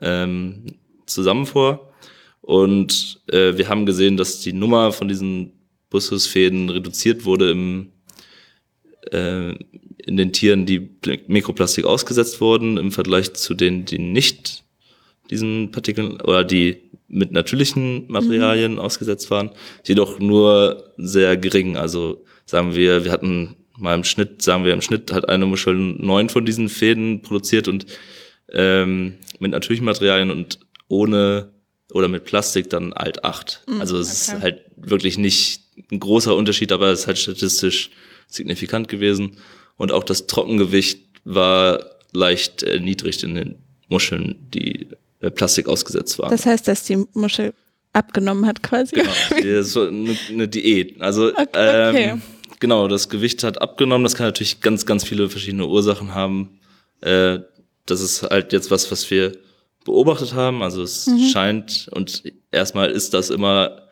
[0.00, 0.64] ähm,
[1.06, 1.92] zusammen vor.
[2.40, 5.52] Und äh, wir haben gesehen, dass die Nummer von diesen
[5.90, 7.92] Bussusfäden reduziert wurde im,
[9.12, 9.50] äh,
[10.06, 14.64] in den Tieren, die Pl- Mikroplastik ausgesetzt wurden, im Vergleich zu denen, die nicht
[15.30, 19.50] diesen Partikeln oder die mit natürlichen Materialien ausgesetzt waren,
[19.86, 21.76] jedoch nur sehr gering.
[21.76, 25.74] Also sagen wir, wir hatten mal im Schnitt, sagen wir im Schnitt hat eine Muschel
[25.74, 27.86] neun von diesen Fäden produziert und
[28.52, 31.50] ähm, mit natürlichen Materialien und ohne
[31.92, 33.62] oder mit Plastik dann halt acht.
[33.66, 34.36] Mhm, also es okay.
[34.36, 37.90] ist halt wirklich nicht ein großer Unterschied, aber es ist halt statistisch
[38.26, 39.38] signifikant gewesen.
[39.76, 43.54] Und auch das Trockengewicht war leicht äh, niedrig in den
[43.88, 44.88] Muscheln, die
[45.34, 46.30] Plastik ausgesetzt waren.
[46.30, 47.52] Das heißt, dass die Muschel
[47.92, 48.94] abgenommen hat quasi.
[48.94, 49.10] Genau,
[49.58, 51.00] das war eine, eine Diät.
[51.00, 51.46] Also Okay.
[52.10, 52.22] ähm,
[52.60, 54.04] genau, das Gewicht hat abgenommen.
[54.04, 56.60] Das kann natürlich ganz, ganz viele verschiedene Ursachen haben.
[57.00, 57.40] Äh,
[57.86, 59.32] das ist halt jetzt was, was wir
[59.84, 60.62] beobachtet haben.
[60.62, 61.20] Also es Mhm.
[61.32, 63.82] scheint und erstmal ist das immer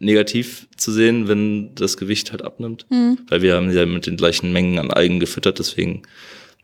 [0.00, 3.18] negativ zu sehen, wenn das Gewicht halt abnimmt, Mhm.
[3.28, 6.02] weil wir haben ja mit den gleichen Mengen an Algen gefüttert, deswegen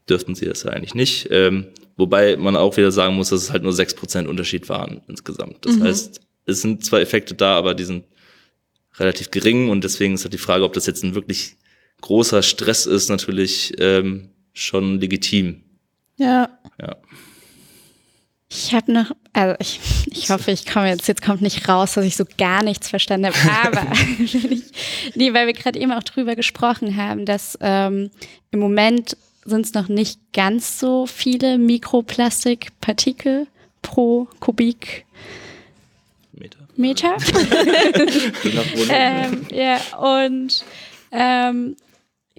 [0.09, 1.29] dürften sie das ja eigentlich nicht.
[1.31, 5.65] Ähm, wobei man auch wieder sagen muss, dass es halt nur 6% Unterschied waren insgesamt.
[5.65, 5.85] Das Mhm.
[5.85, 8.05] heißt, es sind zwar Effekte da, aber die sind
[8.99, 11.57] relativ gering und deswegen ist halt die Frage, ob das jetzt ein wirklich
[12.01, 15.63] großer Stress ist, natürlich ähm, schon legitim.
[16.17, 16.49] Ja.
[16.81, 16.97] Ja.
[18.51, 19.81] Ich habe noch, also ich,
[20.13, 23.27] ich hoffe, ich komme jetzt, jetzt kommt nicht raus, dass ich so gar nichts verstanden
[23.35, 23.79] habe.
[23.81, 24.35] Aber ich,
[25.17, 28.11] nee, weil wir gerade eben auch drüber gesprochen haben, dass ähm,
[28.53, 33.47] im Moment sind es noch nicht ganz so viele Mikroplastikpartikel
[33.83, 35.05] pro Kubikmeter.
[36.77, 37.17] Meter.
[38.91, 40.65] ähm, ja, und
[41.13, 41.77] ähm,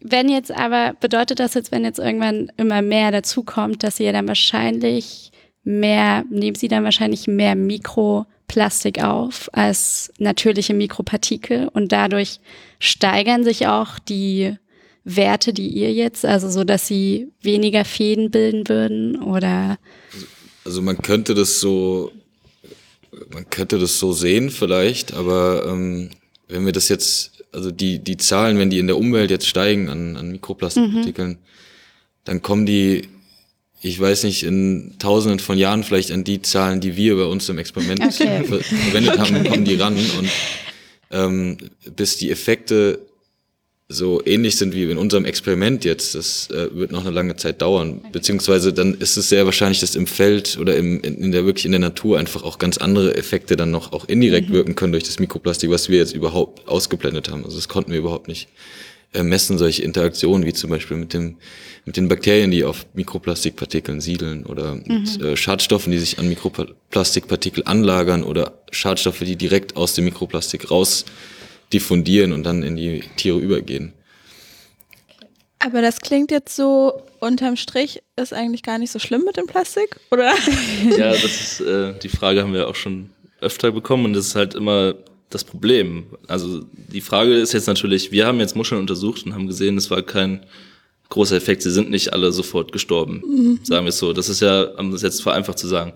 [0.02, 4.28] wenn jetzt aber, bedeutet das jetzt, wenn jetzt irgendwann immer mehr dazukommt, dass ihr dann
[4.28, 5.32] wahrscheinlich
[5.64, 12.40] mehr, nehmen sie dann wahrscheinlich mehr Mikroplastik auf als natürliche Mikropartikel und dadurch
[12.80, 14.58] steigern sich auch die
[15.06, 19.78] Werte, die ihr jetzt, also so, dass sie weniger Fäden bilden würden oder?
[20.66, 22.12] Also man könnte das so,
[23.32, 26.10] man könnte das so sehen vielleicht, aber ähm,
[26.48, 29.90] wenn wir das jetzt, also die, die Zahlen, wenn die in der Umwelt jetzt steigen
[29.90, 31.38] an, an Mikroplastikpartikeln,
[32.24, 33.08] dann kommen die,
[33.82, 37.48] ich weiß nicht, in tausenden von Jahren vielleicht an die Zahlen, die wir bei uns
[37.48, 38.44] im Experiment Okay.
[38.44, 40.30] ver verwendet haben, kommen die ran und
[41.12, 41.58] ähm,
[41.96, 43.06] bis die Effekte
[43.88, 47.62] so ähnlich sind wie in unserem Experiment jetzt, das äh, wird noch eine lange Zeit
[47.62, 48.02] dauern.
[48.12, 51.66] Beziehungsweise dann ist es sehr wahrscheinlich, dass im Feld oder im, in, in der wirklich
[51.66, 55.04] in der Natur einfach auch ganz andere Effekte dann noch auch indirekt wirken können durch
[55.04, 57.46] das Mikroplastik, was wir jetzt überhaupt ausgeblendet haben.
[57.46, 58.48] Also das konnten wir überhaupt nicht
[59.14, 61.38] äh, messen, solche Interaktionen wie zum Beispiel mit dem
[61.86, 67.62] mit den Bakterien, die auf Mikroplastikpartikeln siedeln oder mit äh, Schadstoffen, die sich an Mikroplastikpartikel
[67.68, 71.06] anlagern oder Schadstoffe, die direkt aus dem Mikroplastik raus
[71.76, 73.94] diffundieren und dann in die Tiere übergehen.
[75.60, 79.48] Aber das klingt jetzt so, unterm Strich ist eigentlich gar nicht so schlimm mit dem
[79.48, 80.34] Plastik, oder?
[80.98, 83.10] Ja, das ist, äh, die Frage haben wir auch schon
[83.42, 84.96] öfter bekommen und das ist halt immer
[85.30, 86.06] das Problem.
[86.28, 89.92] Also die Frage ist jetzt natürlich, wir haben jetzt Muscheln untersucht und haben gesehen, es
[89.92, 90.46] war kein
[91.10, 94.14] großer Effekt, sie sind nicht alle sofort gestorben, sagen wir es so.
[94.14, 95.94] Das ist ja, um das jetzt vereinfacht zu sagen.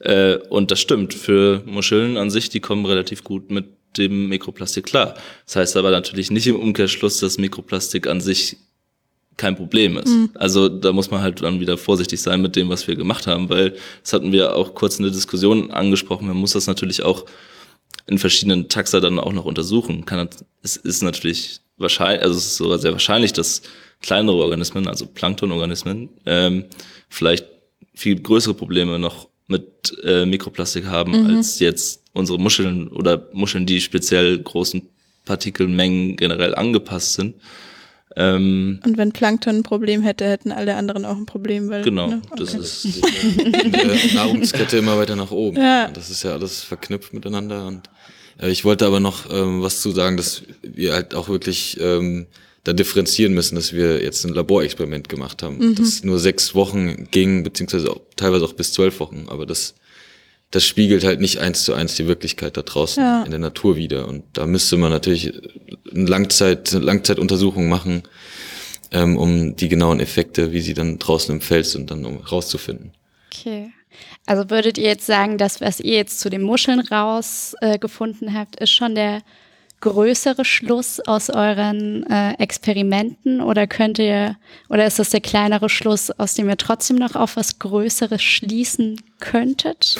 [0.00, 3.66] Äh, und das stimmt, für Muscheln an sich, die kommen relativ gut mit
[3.98, 5.14] dem Mikroplastik klar.
[5.46, 8.56] Das heißt aber natürlich nicht im Umkehrschluss, dass Mikroplastik an sich
[9.36, 10.12] kein Problem ist.
[10.34, 13.48] Also da muss man halt dann wieder vorsichtig sein mit dem, was wir gemacht haben,
[13.48, 16.26] weil das hatten wir auch kurz in der Diskussion angesprochen.
[16.26, 17.24] Man muss das natürlich auch
[18.06, 20.04] in verschiedenen Taxa dann auch noch untersuchen.
[20.04, 20.28] Kann,
[20.62, 23.62] es ist natürlich wahrscheinlich, also es ist sogar sehr wahrscheinlich, dass
[24.00, 26.64] kleinere Organismen, also Planktonorganismen, ähm,
[27.08, 27.46] vielleicht
[27.94, 33.80] viel größere Probleme noch mit äh, Mikroplastik haben als jetzt unsere Muscheln oder Muscheln, die
[33.80, 34.82] speziell großen
[35.24, 37.34] Partikelmengen generell angepasst sind.
[38.14, 41.82] Ähm, Und wenn Plankton ein Problem hätte, hätten alle anderen auch ein Problem, weil.
[41.82, 42.22] genau, ne?
[42.36, 42.62] das Okay.
[42.62, 42.84] ist
[43.64, 45.56] in der Nahrungskette immer weiter nach oben.
[45.56, 45.88] Ja.
[45.88, 47.66] Das ist ja alles verknüpft miteinander.
[47.66, 47.88] Und
[48.38, 52.26] äh, ich wollte aber noch ähm, was zu sagen, dass wir halt auch wirklich ähm,
[52.64, 57.42] da differenzieren müssen, dass wir jetzt ein Laborexperiment gemacht haben, das nur sechs Wochen ging,
[57.44, 59.24] beziehungsweise auch, teilweise auch bis zwölf Wochen.
[59.28, 59.74] Aber das
[60.52, 63.22] das spiegelt halt nicht eins zu eins die Wirklichkeit da draußen Ja.
[63.24, 64.06] in der Natur wieder.
[64.06, 65.32] Und da müsste man natürlich
[65.92, 68.02] eine, Langzeit, eine Langzeituntersuchung machen,
[68.92, 72.92] ähm, um die genauen Effekte, wie sie dann draußen im Feld sind, dann um rauszufinden.
[73.34, 73.72] Okay.
[74.26, 78.56] Also würdet ihr jetzt sagen, das, was ihr jetzt zu den Muscheln rausgefunden äh, habt,
[78.56, 79.22] ist schon der
[79.80, 84.36] größere Schluss aus euren äh, Experimenten oder könnt ihr,
[84.68, 89.00] oder ist das der kleinere Schluss, aus dem ihr trotzdem noch auf was Größeres schließen
[89.18, 89.96] könntet?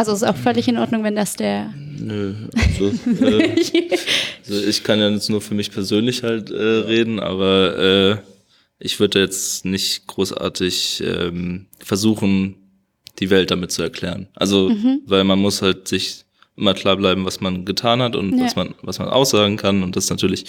[0.00, 1.74] Also ist auch völlig in Ordnung, wenn das der.
[1.98, 2.86] Nö, also,
[3.22, 3.50] äh,
[4.48, 8.16] also ich kann ja jetzt nur für mich persönlich halt äh, reden, aber äh,
[8.78, 12.54] ich würde jetzt nicht großartig ähm, versuchen,
[13.18, 14.28] die Welt damit zu erklären.
[14.34, 15.02] Also, Mhm.
[15.04, 16.24] weil man muss halt sich
[16.56, 18.44] immer klar bleiben, was man getan hat und Ja.
[18.46, 19.82] was man, was man aussagen kann.
[19.82, 20.46] Und das natürlich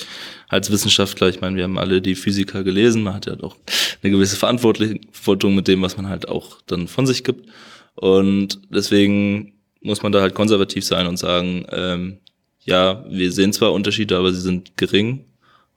[0.48, 3.58] als Wissenschaftler, ich meine, wir haben alle die Physiker gelesen, man hat ja auch
[4.02, 7.50] eine gewisse Verantwortung mit dem, was man halt auch dann von sich gibt.
[7.96, 12.18] Und deswegen muss man da halt konservativ sein und sagen, ähm,
[12.64, 15.26] ja, wir sehen zwar Unterschiede, aber sie sind gering.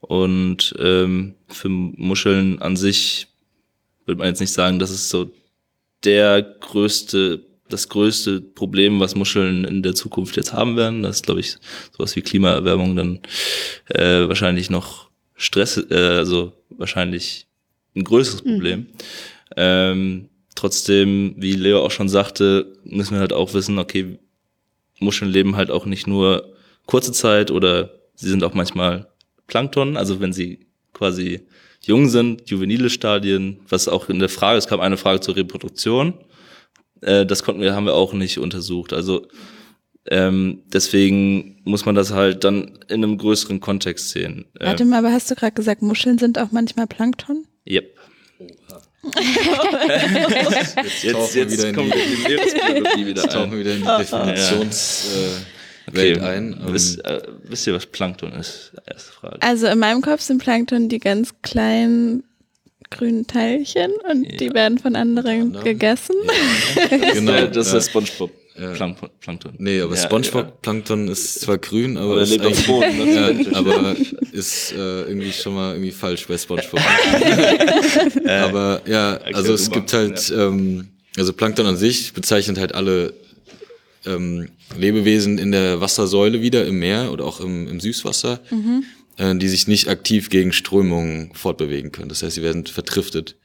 [0.01, 3.29] Und ähm, für Muscheln an sich
[4.05, 5.31] würde man jetzt nicht sagen, das ist so
[6.05, 11.03] der größte, das größte Problem, was Muscheln in der Zukunft jetzt haben werden.
[11.03, 11.57] Das ist, glaube ich,
[11.97, 13.21] sowas wie Klimaerwärmung dann
[13.89, 17.47] äh, wahrscheinlich noch Stress, äh, also wahrscheinlich
[17.97, 18.89] ein größeres Problem.
[19.57, 24.19] Ähm, trotzdem, wie Leo auch schon sagte, müssen wir halt auch wissen, okay,
[25.01, 26.55] Muscheln leben halt auch nicht nur
[26.87, 29.09] kurze Zeit oder sie sind auch manchmal
[29.47, 31.47] Plankton, also wenn sie quasi
[31.81, 36.15] jung sind, juvenile Stadien, was auch in der Frage, es kam eine Frage zur Reproduktion,
[37.01, 38.93] äh, das konnten wir, haben wir auch nicht untersucht.
[38.93, 39.27] Also
[40.07, 44.47] ähm, deswegen muss man das halt dann in einem größeren Kontext sehen.
[44.61, 47.47] Äh, Warte mal, aber hast du gerade gesagt, Muscheln sind auch manchmal Plankton?
[47.67, 47.97] Yep.
[51.03, 53.53] Jetzt, Jetzt, jetzt kommt die Meeresbiologie wieder Jetzt tauchen ein.
[53.53, 55.47] wir wieder in die Definitionswelt
[55.93, 56.53] äh, Welt ein.
[56.67, 58.73] Ähm, Wisst, äh, wisst ihr, was Plankton ist?
[58.87, 59.37] Erste Frage.
[59.43, 62.25] Also in meinem Kopf sind Plankton die ganz kleinen
[62.91, 65.65] grünen Teilchen und die werden von anderen anderem.
[65.65, 66.15] gegessen.
[67.13, 67.79] genau, Äh, das ja.
[67.79, 68.31] ist Spongebob.
[68.57, 68.71] Ja.
[68.73, 69.11] Plankton.
[69.21, 69.55] Plankton.
[69.59, 73.37] Nee, aber Ja, Spongebob-Plankton ist zwar grün, aber, Aber er ist lebt auf eigentlich- dem
[73.37, 73.97] Boden, ja, aber
[74.33, 76.81] ist äh, irgendwie schon mal irgendwie falsch bei Spongebob.
[78.29, 83.15] aber ja, also es gibt halt, ähm, also Plankton an sich bezeichnet halt alle
[84.07, 88.41] ähm, Lebewesen in der Wassersäule wieder, im Meer oder auch im, im Süßwasser,
[89.17, 92.09] äh, die sich nicht aktiv gegen Strömungen fortbewegen können.
[92.09, 93.37] Das heißt, sie werden vertriftet.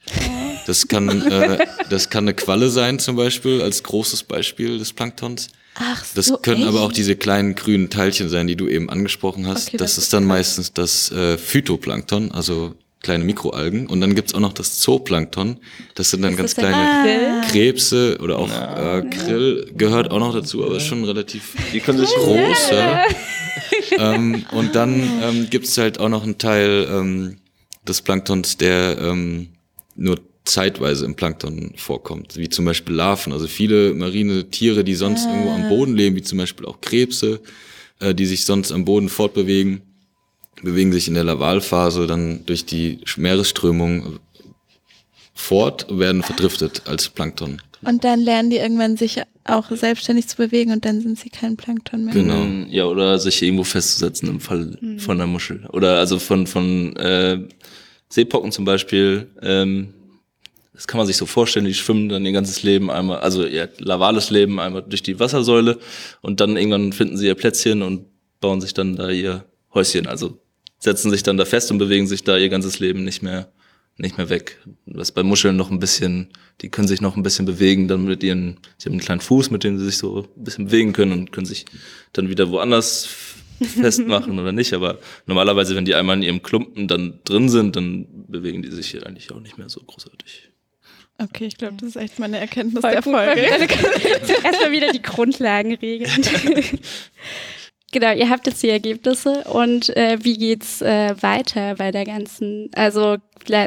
[0.66, 5.48] Das kann, äh, das kann eine Qualle sein zum Beispiel, als großes Beispiel des Planktons.
[5.74, 6.68] Ach Das so, können echt?
[6.68, 9.68] aber auch diese kleinen grünen Teilchen sein, die du eben angesprochen hast.
[9.68, 13.86] Okay, das, das ist dann meistens das äh, Phytoplankton, also kleine Mikroalgen.
[13.86, 15.58] Und dann gibt's auch noch das Zooplankton.
[15.94, 17.50] Das sind dann ganz das der kleine Krill?
[17.50, 21.98] Krebse oder auch äh, Krill gehört auch noch dazu, aber ist schon relativ Die können
[21.98, 22.70] sich groß.
[22.70, 23.04] Ja.
[23.98, 27.36] ähm, und dann ähm, gibt's halt auch noch einen Teil ähm,
[27.88, 29.48] des Planktons, der ähm,
[29.96, 33.32] nur zeitweise im Plankton vorkommt, wie zum Beispiel Larven.
[33.32, 37.40] Also viele marine Tiere, die sonst irgendwo am Boden leben, wie zum Beispiel auch Krebse,
[38.00, 39.82] äh, die sich sonst am Boden fortbewegen,
[40.62, 44.18] bewegen sich in der Lavalphase dann durch die Meeresströmung
[45.34, 47.62] fort, werden verdriftet als Plankton.
[47.82, 51.56] Und dann lernen die irgendwann sich auch selbstständig zu bewegen und dann sind sie kein
[51.56, 52.14] Plankton mehr.
[52.14, 52.44] Genau.
[52.44, 55.66] Mm, Ja, oder sich irgendwo festzusetzen im Fall von der Muschel.
[55.72, 57.38] Oder also von, von äh,
[58.10, 59.28] Seepocken zum Beispiel.
[59.40, 59.94] Ähm,
[60.80, 63.68] das kann man sich so vorstellen, die schwimmen dann ihr ganzes Leben einmal, also ihr
[63.80, 65.78] lavales Leben einmal durch die Wassersäule
[66.22, 68.06] und dann irgendwann finden sie ihr Plätzchen und
[68.40, 70.06] bauen sich dann da ihr Häuschen.
[70.06, 70.40] Also
[70.78, 73.52] setzen sich dann da fest und bewegen sich da ihr ganzes Leben nicht mehr
[73.98, 74.56] nicht mehr weg.
[74.86, 76.30] Was bei Muscheln noch ein bisschen,
[76.62, 79.50] die können sich noch ein bisschen bewegen, dann mit ihren, sie haben einen kleinen Fuß,
[79.50, 81.66] mit dem sie sich so ein bisschen bewegen können und können sich
[82.14, 83.06] dann wieder woanders
[83.62, 84.72] festmachen oder nicht.
[84.72, 88.90] Aber normalerweise, wenn die einmal in ihrem Klumpen dann drin sind, dann bewegen die sich
[88.92, 90.49] hier eigentlich auch nicht mehr so großartig.
[91.22, 93.14] Okay, ich glaube, das ist echt meine Erkenntnis Voll der gut.
[93.14, 93.40] Folge.
[94.44, 96.10] Erstmal wieder die Grundlagen regeln.
[97.92, 102.70] genau, ihr habt jetzt die Ergebnisse und äh, wie geht's äh, weiter bei der ganzen,
[102.74, 103.18] also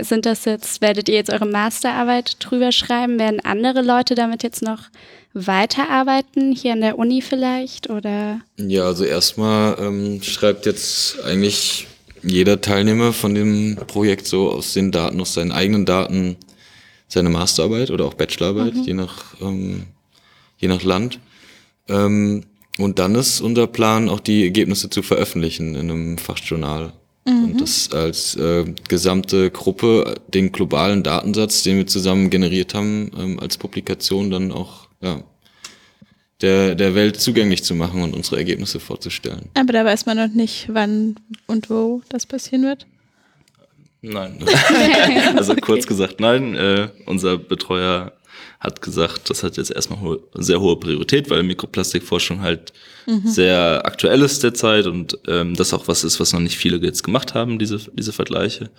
[0.01, 3.19] sind das jetzt, werdet ihr jetzt eure Masterarbeit drüber schreiben?
[3.19, 4.83] Werden andere Leute damit jetzt noch
[5.33, 8.39] weiterarbeiten, hier an der Uni vielleicht oder?
[8.57, 11.87] Ja, also erstmal ähm, schreibt jetzt eigentlich
[12.21, 16.37] jeder Teilnehmer von dem Projekt so aus den Daten, aus seinen eigenen Daten
[17.13, 19.84] seine Masterarbeit oder auch Bachelorarbeit, je nach ähm,
[20.58, 21.19] je nach Land.
[21.88, 22.43] Ähm,
[22.78, 26.93] und dann ist unser Plan, auch die Ergebnisse zu veröffentlichen in einem Fachjournal.
[27.26, 33.40] Und das als äh, gesamte Gruppe den globalen Datensatz, den wir zusammen generiert haben, ähm,
[33.40, 35.23] als Publikation dann auch ja,
[36.42, 39.50] der, der Welt zugänglich zu machen und unsere Ergebnisse vorzustellen.
[39.54, 41.15] Aber da weiß man noch nicht, wann
[41.48, 42.85] und wo das passieren wird.
[44.04, 44.37] Nein.
[45.35, 46.56] also kurz gesagt, nein.
[46.56, 48.13] Äh, unser Betreuer
[48.60, 52.71] hat gesagt, das hat jetzt erstmal ho sehr hohe Priorität, weil Mikroplastikforschung halt
[53.25, 57.04] sehr aktuell ist derzeit und ähm, das auch was ist, was noch nicht viele jetzt
[57.04, 58.69] gemacht haben, diese, diese Vergleiche.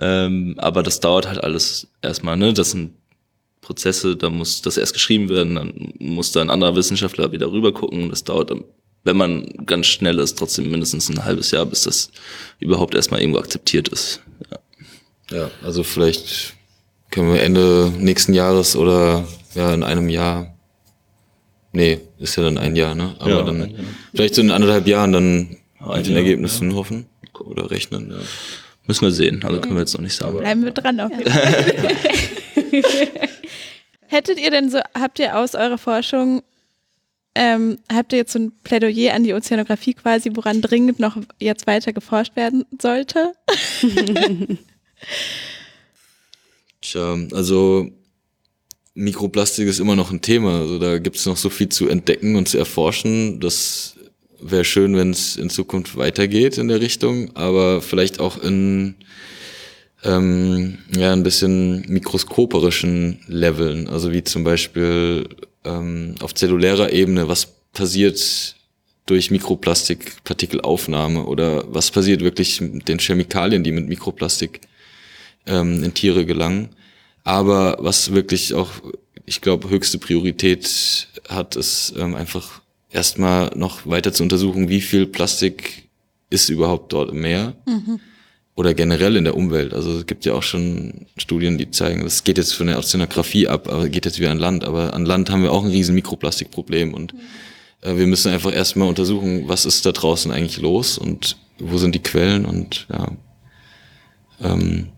[0.00, 2.54] Ähm, aber das dauert halt alles erstmal, ne?
[2.54, 2.92] Das sind
[3.60, 7.72] Prozesse, da muss das erst geschrieben werden, dann muss da ein anderer Wissenschaftler wieder rüber
[7.72, 8.08] gucken.
[8.08, 8.50] Das dauert,
[9.04, 12.10] wenn man ganz schnell ist, trotzdem mindestens ein halbes Jahr, bis das
[12.58, 14.20] überhaupt erstmal irgendwo akzeptiert ist.
[14.50, 14.58] Ja.
[15.38, 16.54] Ja, also vielleicht
[17.10, 20.54] können wir Ende nächsten Jahres oder ja in einem Jahr,
[21.72, 23.14] nee, ist ja dann ein Jahr, ne?
[23.20, 23.84] Aber Ja, dann ein Jahr.
[24.12, 27.06] vielleicht so in anderthalb Jahren dann Ein mit den Jahr, Ergebnissen hoffen
[27.38, 28.10] oder rechnen.
[28.10, 28.18] Ja.
[28.86, 30.38] Müssen wir sehen, also können wir jetzt noch nicht sagen.
[30.38, 31.64] Bleiben wir dran auf jeden Fall.
[34.08, 36.42] Hättet ihr denn so, habt ihr aus eurer Forschung,
[37.40, 41.66] ähm, habt ihr jetzt so ein Plädoyer an die Ozeanographie quasi, woran dringend noch jetzt
[41.66, 43.32] weiter geforscht werden sollte?
[46.82, 47.90] Tja, also
[48.92, 50.58] Mikroplastik ist immer noch ein Thema.
[50.58, 53.40] Also da gibt es noch so viel zu entdecken und zu erforschen.
[53.40, 53.96] Das
[54.38, 58.96] wäre schön, wenn es in Zukunft weitergeht in der Richtung, aber vielleicht auch in
[60.04, 63.88] ähm, ja ein bisschen mikroskoperischen Leveln.
[63.88, 65.26] Also wie zum Beispiel
[65.64, 68.56] ähm, auf zellulärer Ebene, was passiert
[69.06, 74.60] durch Mikroplastikpartikelaufnahme oder was passiert wirklich mit den Chemikalien, die mit Mikroplastik
[75.46, 76.70] ähm, in Tiere gelangen.
[77.24, 78.70] Aber was wirklich auch,
[79.26, 85.06] ich glaube, höchste Priorität hat, ist ähm, einfach erstmal noch weiter zu untersuchen, wie viel
[85.06, 85.88] Plastik
[86.30, 87.54] ist überhaupt dort im Meer
[88.60, 89.72] oder generell in der Umwelt.
[89.72, 93.48] Also es gibt ja auch schon Studien, die zeigen, das geht jetzt von der Ozeanographie
[93.48, 94.64] ab, aber geht jetzt wieder an Land.
[94.64, 97.14] Aber an Land haben wir auch ein riesen Mikroplastikproblem und
[97.80, 101.94] äh, wir müssen einfach erstmal untersuchen, was ist da draußen eigentlich los und wo sind
[101.94, 103.08] die Quellen und ja.
[104.42, 104.88] Ähm,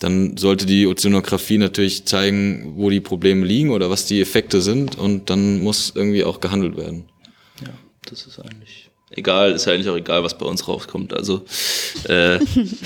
[0.00, 4.98] dann sollte die Ozeanographie natürlich zeigen, wo die Probleme liegen oder was die Effekte sind
[4.98, 7.04] und dann muss irgendwie auch gehandelt werden.
[7.62, 7.72] Ja,
[8.10, 11.12] das ist eigentlich egal, ist ja eigentlich auch egal, was bei uns rauskommt.
[11.12, 11.44] Also
[12.08, 12.38] äh,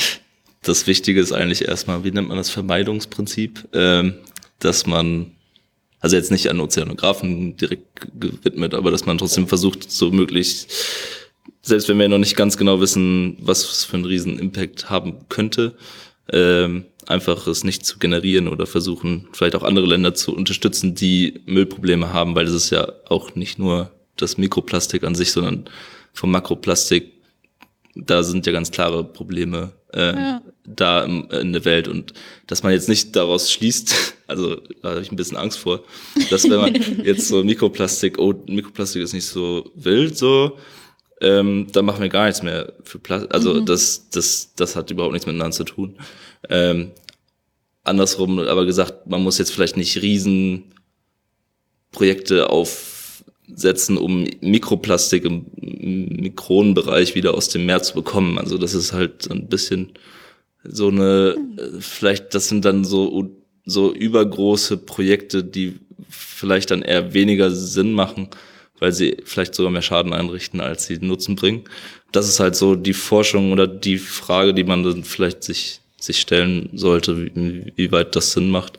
[0.63, 4.15] das Wichtige ist eigentlich erstmal, wie nennt man das Vermeidungsprinzip, ähm,
[4.59, 5.33] dass man
[6.01, 10.71] also jetzt nicht an Ozeanographen direkt gewidmet, aber dass man trotzdem versucht, so möglichst,
[11.63, 15.75] selbst wenn wir noch nicht ganz genau wissen, was für einen riesen Impact haben könnte,
[16.33, 21.41] ähm, einfach es nicht zu generieren oder versuchen, vielleicht auch andere Länder zu unterstützen, die
[21.47, 25.69] Müllprobleme haben, weil es ist ja auch nicht nur das Mikroplastik an sich, sondern
[26.13, 27.13] vom Makroplastik,
[27.95, 30.43] da sind ja ganz klare Probleme äh, Ja.
[30.67, 32.13] da im, in der Welt und
[32.47, 35.83] dass man jetzt nicht daraus schließt, also da habe ich ein bisschen Angst vor,
[36.31, 40.59] dass wenn man jetzt so Mikroplastik, oh, Mikroplastik ist nicht so wild so,
[41.21, 43.35] ähm, dann machen wir gar nichts mehr für Plastik.
[43.35, 43.67] Also Mhm.
[43.67, 45.97] das, das, das hat überhaupt nichts miteinander zu tun.
[46.49, 46.93] Ähm,
[47.83, 50.75] andersrum aber gesagt, man muss jetzt vielleicht nicht riesen
[51.91, 52.51] Projekte
[53.53, 58.39] aufsetzen, um Mikroplastik im Mikronenbereich wieder aus dem Meer zu bekommen.
[58.39, 59.93] Also das ist halt ein bisschen
[60.65, 63.31] so eine, äh, vielleicht, das sind dann so,
[63.65, 65.79] so übergroße Projekte, die
[66.09, 68.29] vielleicht dann eher weniger Sinn machen,
[68.79, 71.65] weil sie vielleicht sogar mehr Schaden einrichten, als sie Nutzen bringen.
[72.13, 76.21] Das ist halt so die Forschung oder die Frage, die man dann vielleicht sich, sich
[76.21, 78.79] stellen sollte, wie, wie weit das Sinn macht.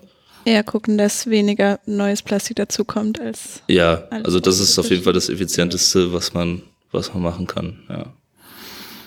[0.50, 3.62] Eher gucken, dass weniger neues Plastik dazukommt als.
[3.68, 7.46] Ja, Alles also das ist auf jeden Fall das Effizienteste, was man, was man machen
[7.46, 8.12] kann, ja.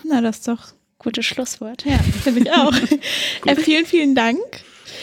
[0.04, 0.68] Na, das ist doch.
[0.98, 1.84] Gutes Schlusswort.
[1.84, 2.72] Ja, finde ich auch.
[3.46, 4.38] äh, vielen, vielen Dank,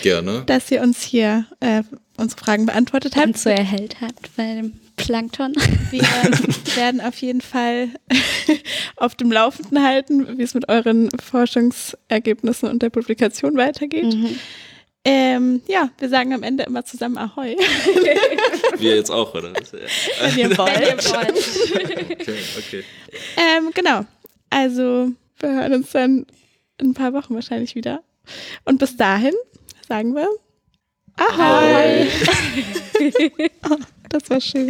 [0.02, 0.44] Gerne.
[0.46, 1.84] dass ihr uns hier äh,
[2.16, 3.28] unsere Fragen beantwortet habt.
[3.28, 5.54] Und so erhellt habt bei dem Plankton.
[5.92, 6.04] Wir
[6.78, 7.90] werden auf jeden Fall
[8.96, 14.16] auf dem Laufenden halten, wie es mit euren Forschungsergebnissen und der Publikation weitergeht.
[15.06, 17.56] Ähm, ja, wir sagen am Ende immer zusammen Ahoi,
[18.78, 19.54] Wir jetzt auch, oder?
[19.54, 19.82] Das ist
[20.20, 21.06] ja- wenn ihr wollt.
[22.20, 22.84] Okay, okay.
[23.38, 24.06] ähm, genau.
[24.50, 26.26] Also, wir hören uns dann
[26.80, 28.04] in ein paar Wochen wahrscheinlich wieder.
[28.66, 29.34] Und bis dahin
[29.88, 30.28] sagen wir
[31.16, 32.08] Ahoi.
[33.70, 33.78] oh,
[34.10, 34.70] das war schön.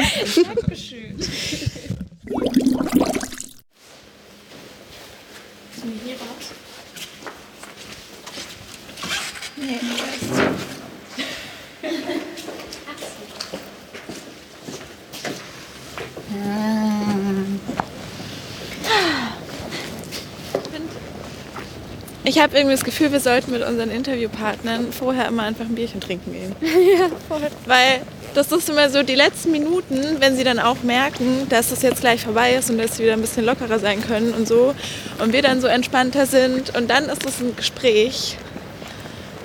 [22.30, 26.00] Ich habe irgendwie das Gefühl, wir sollten mit unseren Interviewpartnern vorher immer einfach ein Bierchen
[26.00, 26.56] trinken gehen.
[26.62, 27.42] ja, voll.
[27.66, 28.02] Weil
[28.36, 32.02] das ist immer so die letzten Minuten, wenn sie dann auch merken, dass es jetzt
[32.02, 34.76] gleich vorbei ist und dass sie wieder ein bisschen lockerer sein können und so.
[35.18, 36.78] Und wir dann so entspannter sind.
[36.78, 38.38] Und dann ist es ein Gespräch.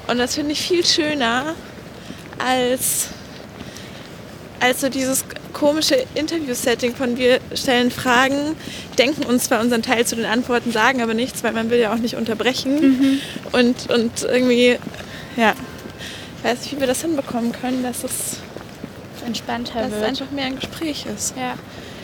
[0.09, 1.55] Und das finde ich viel schöner
[2.39, 3.09] als,
[4.61, 8.57] als so dieses komische Interview-Setting von wir stellen Fragen,
[8.99, 11.93] denken uns zwar unseren Teil zu den Antworten, sagen aber nichts, weil man will ja
[11.93, 13.21] auch nicht unterbrechen.
[13.53, 14.79] Und, und irgendwie,
[15.37, 15.55] ja,
[16.43, 18.39] weiß nicht, wie wir das hinbekommen können, dass es,
[19.25, 20.05] Entspannter dass es wird.
[20.05, 21.35] einfach mehr ein Gespräch ist.
[21.37, 21.55] Ja.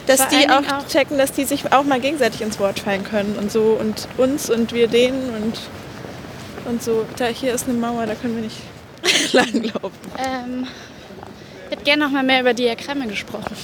[0.07, 3.05] Dass Vor die auch, auch- checken, dass die sich auch mal gegenseitig ins Wort fallen
[3.05, 5.59] können und so und uns und wir denen und,
[6.67, 7.07] und so.
[7.17, 8.59] Da hier ist eine Mauer, da können wir nicht
[9.33, 9.99] langlaufen.
[10.19, 10.67] Ähm,
[11.67, 13.57] Ich hätte gerne noch mal mehr über Diagramme gesprochen.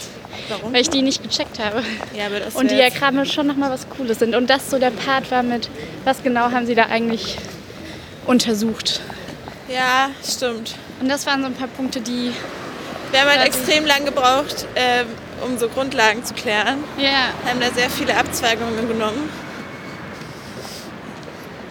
[0.49, 0.73] Warum?
[0.73, 1.83] Weil ich die nicht gecheckt habe.
[2.17, 4.35] Ja, aber das Und Diagramme schon noch mal was Cooles sind.
[4.37, 5.69] Und das so der Part war mit,
[6.05, 7.37] was genau haben sie da eigentlich
[8.27, 9.01] untersucht.
[9.69, 10.77] Ja, stimmt.
[11.01, 12.33] Und das waren so ein paar Punkte, die,
[13.11, 15.07] Wir haben halt extrem lang gebraucht, ähm,
[15.45, 16.79] um so Grundlagen zu klären.
[16.99, 19.29] ja, Haben da sehr viele Abzweigungen genommen.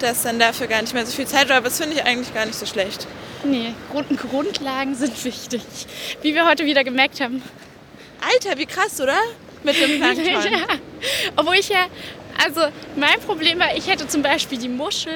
[0.05, 2.31] Dass dann dafür gar nicht mehr so viel Zeit war, aber das finde ich eigentlich
[2.31, 3.07] gar nicht so schlecht.
[3.43, 5.63] nee, Grund, Grundlagen sind wichtig.
[6.21, 7.41] Wie wir heute wieder gemerkt haben.
[8.21, 9.17] Alter, wie krass, oder?
[9.63, 10.25] Mit dem Plankton.
[10.53, 10.67] ja.
[11.35, 11.87] Obwohl ich ja,
[12.43, 12.61] also
[12.95, 15.13] mein Problem war, ich hätte zum Beispiel die Muschel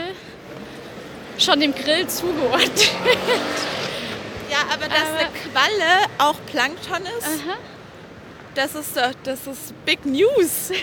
[1.37, 2.89] schon dem Grill zugeordnet.
[4.49, 7.57] Ja, aber dass Aber- eine Qualle auch Plankton ist, Aha.
[8.55, 10.71] das ist doch, das ist Big News.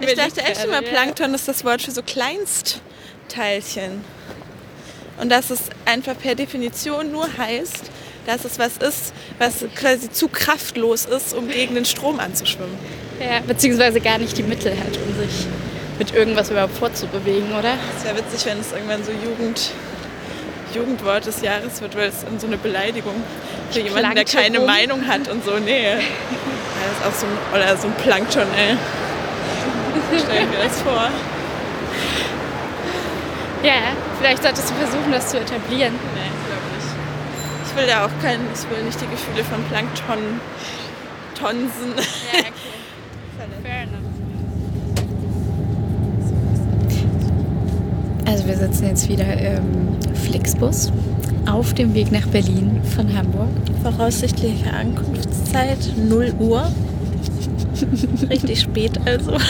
[0.00, 0.88] ich dachte echt immer, ja.
[0.88, 4.04] Plankton ist das Wort für so Kleinstteilchen.
[5.20, 7.90] Und dass es einfach per Definition nur heißt,
[8.26, 12.76] dass es was ist, was quasi zu kraftlos ist, um gegen den Strom anzuschwimmen.
[13.20, 15.46] Ja, beziehungsweise gar nicht die Mittel hat, um sich
[15.98, 17.74] mit irgendwas überhaupt fortzubewegen, oder?
[17.96, 19.70] Es wäre witzig, wenn es irgendwann so Jugend,
[20.74, 23.14] Jugendwort des Jahres wird, weil es in so eine Beleidigung
[23.70, 24.58] für jemanden, der keine.
[24.60, 25.58] Meinung hat und so.
[25.58, 25.98] Nee.
[26.84, 28.76] Das ist auch so ein, oder so ein Plankton, ey.
[30.18, 31.08] Stell dir das vor.
[33.62, 33.72] Ja,
[34.20, 35.94] vielleicht solltest du versuchen, das zu etablieren.
[36.14, 36.88] Nee, glaube nicht.
[37.66, 40.40] Ich will da auch kein, ich will nicht die Gefühle von Plankton
[41.38, 41.94] tonsen.
[41.96, 42.52] Ja, okay.
[43.62, 44.14] Fair enough.
[48.26, 50.92] Also wir sitzen jetzt wieder im Flixbus
[51.46, 53.48] auf dem Weg nach Berlin von Hamburg.
[53.82, 56.70] Voraussichtliche Ankunftszeit 0 Uhr.
[58.30, 59.32] Richtig spät also.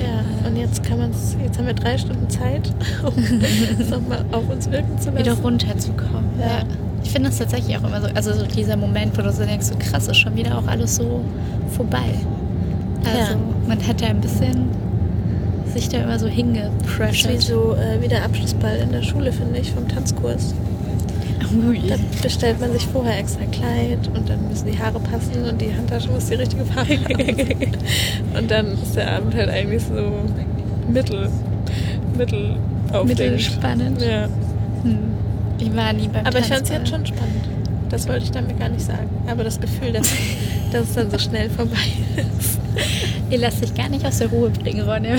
[0.00, 1.10] Ja, und jetzt kann man
[1.42, 2.70] jetzt haben wir drei Stunden Zeit,
[3.04, 3.12] um
[3.80, 5.18] es nochmal auf uns wirken zu lassen.
[5.18, 6.24] Wieder runterzukommen.
[6.38, 6.46] Ja.
[6.46, 6.62] Ja.
[7.02, 9.66] Ich finde das tatsächlich auch immer so, also so dieser Moment, wo du so denkst,
[9.66, 11.20] so krass, ist schon wieder auch alles so
[11.76, 12.04] vorbei.
[13.04, 13.38] Also Ja.
[13.66, 14.68] man hat ja ein bisschen
[15.74, 17.40] sich da immer so Das ist wie hingepressured.
[17.42, 20.54] so äh, wie der Abschlussball in der Schule, finde ich, vom Tanzkurs.
[21.66, 21.80] Ui.
[21.88, 25.74] Da bestellt man sich vorher extra Kleid und dann müssen die Haare passen und die
[25.74, 28.36] Handtasche muss die richtige Farbe haben.
[28.36, 30.12] Und dann ist der Abend halt eigentlich so
[30.88, 31.30] mittel,
[32.16, 32.56] mittel.
[33.04, 34.02] Mittelspannend.
[34.02, 34.28] Ja.
[34.82, 34.98] Hm.
[35.58, 37.44] Ich war nie beim Aber ich fand es jetzt schon spannend.
[37.88, 39.08] Das wollte ich damit gar nicht sagen.
[39.26, 40.08] Aber das Gefühl, dass,
[40.72, 41.76] dass es dann so schnell vorbei
[42.38, 42.58] ist.
[43.30, 45.16] Ihr lasst sich gar nicht aus der Ruhe bringen, Ronja.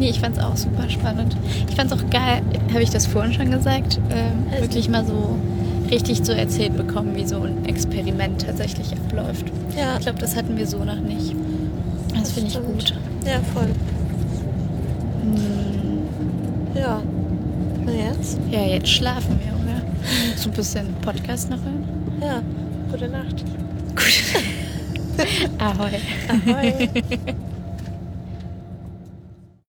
[0.00, 1.36] Nee, ich fand's auch super spannend.
[1.68, 2.42] Ich fand's auch geil,
[2.72, 4.00] habe ich das vorhin schon gesagt,
[4.50, 5.36] Also- wirklich mal so
[5.90, 9.44] richtig so erzählt bekommen, wie so ein Experiment tatsächlich abläuft.
[9.78, 11.34] Ja, Ich glaube, das hatten wir so noch nicht.
[12.18, 12.94] Das finde ich gut.
[13.24, 13.68] Ja, voll.
[15.22, 16.00] Hm,
[16.74, 17.02] Ja.
[17.86, 18.38] Und jetzt?
[18.50, 19.82] Ja, jetzt schlafen wir, oder?
[20.36, 21.84] So ein bisschen Podcast noch hören.
[22.22, 22.42] Ja.
[22.90, 23.44] Gute Nacht.
[23.96, 24.22] Gut.
[25.58, 25.98] Ahoi.
[26.28, 26.88] Ahoi.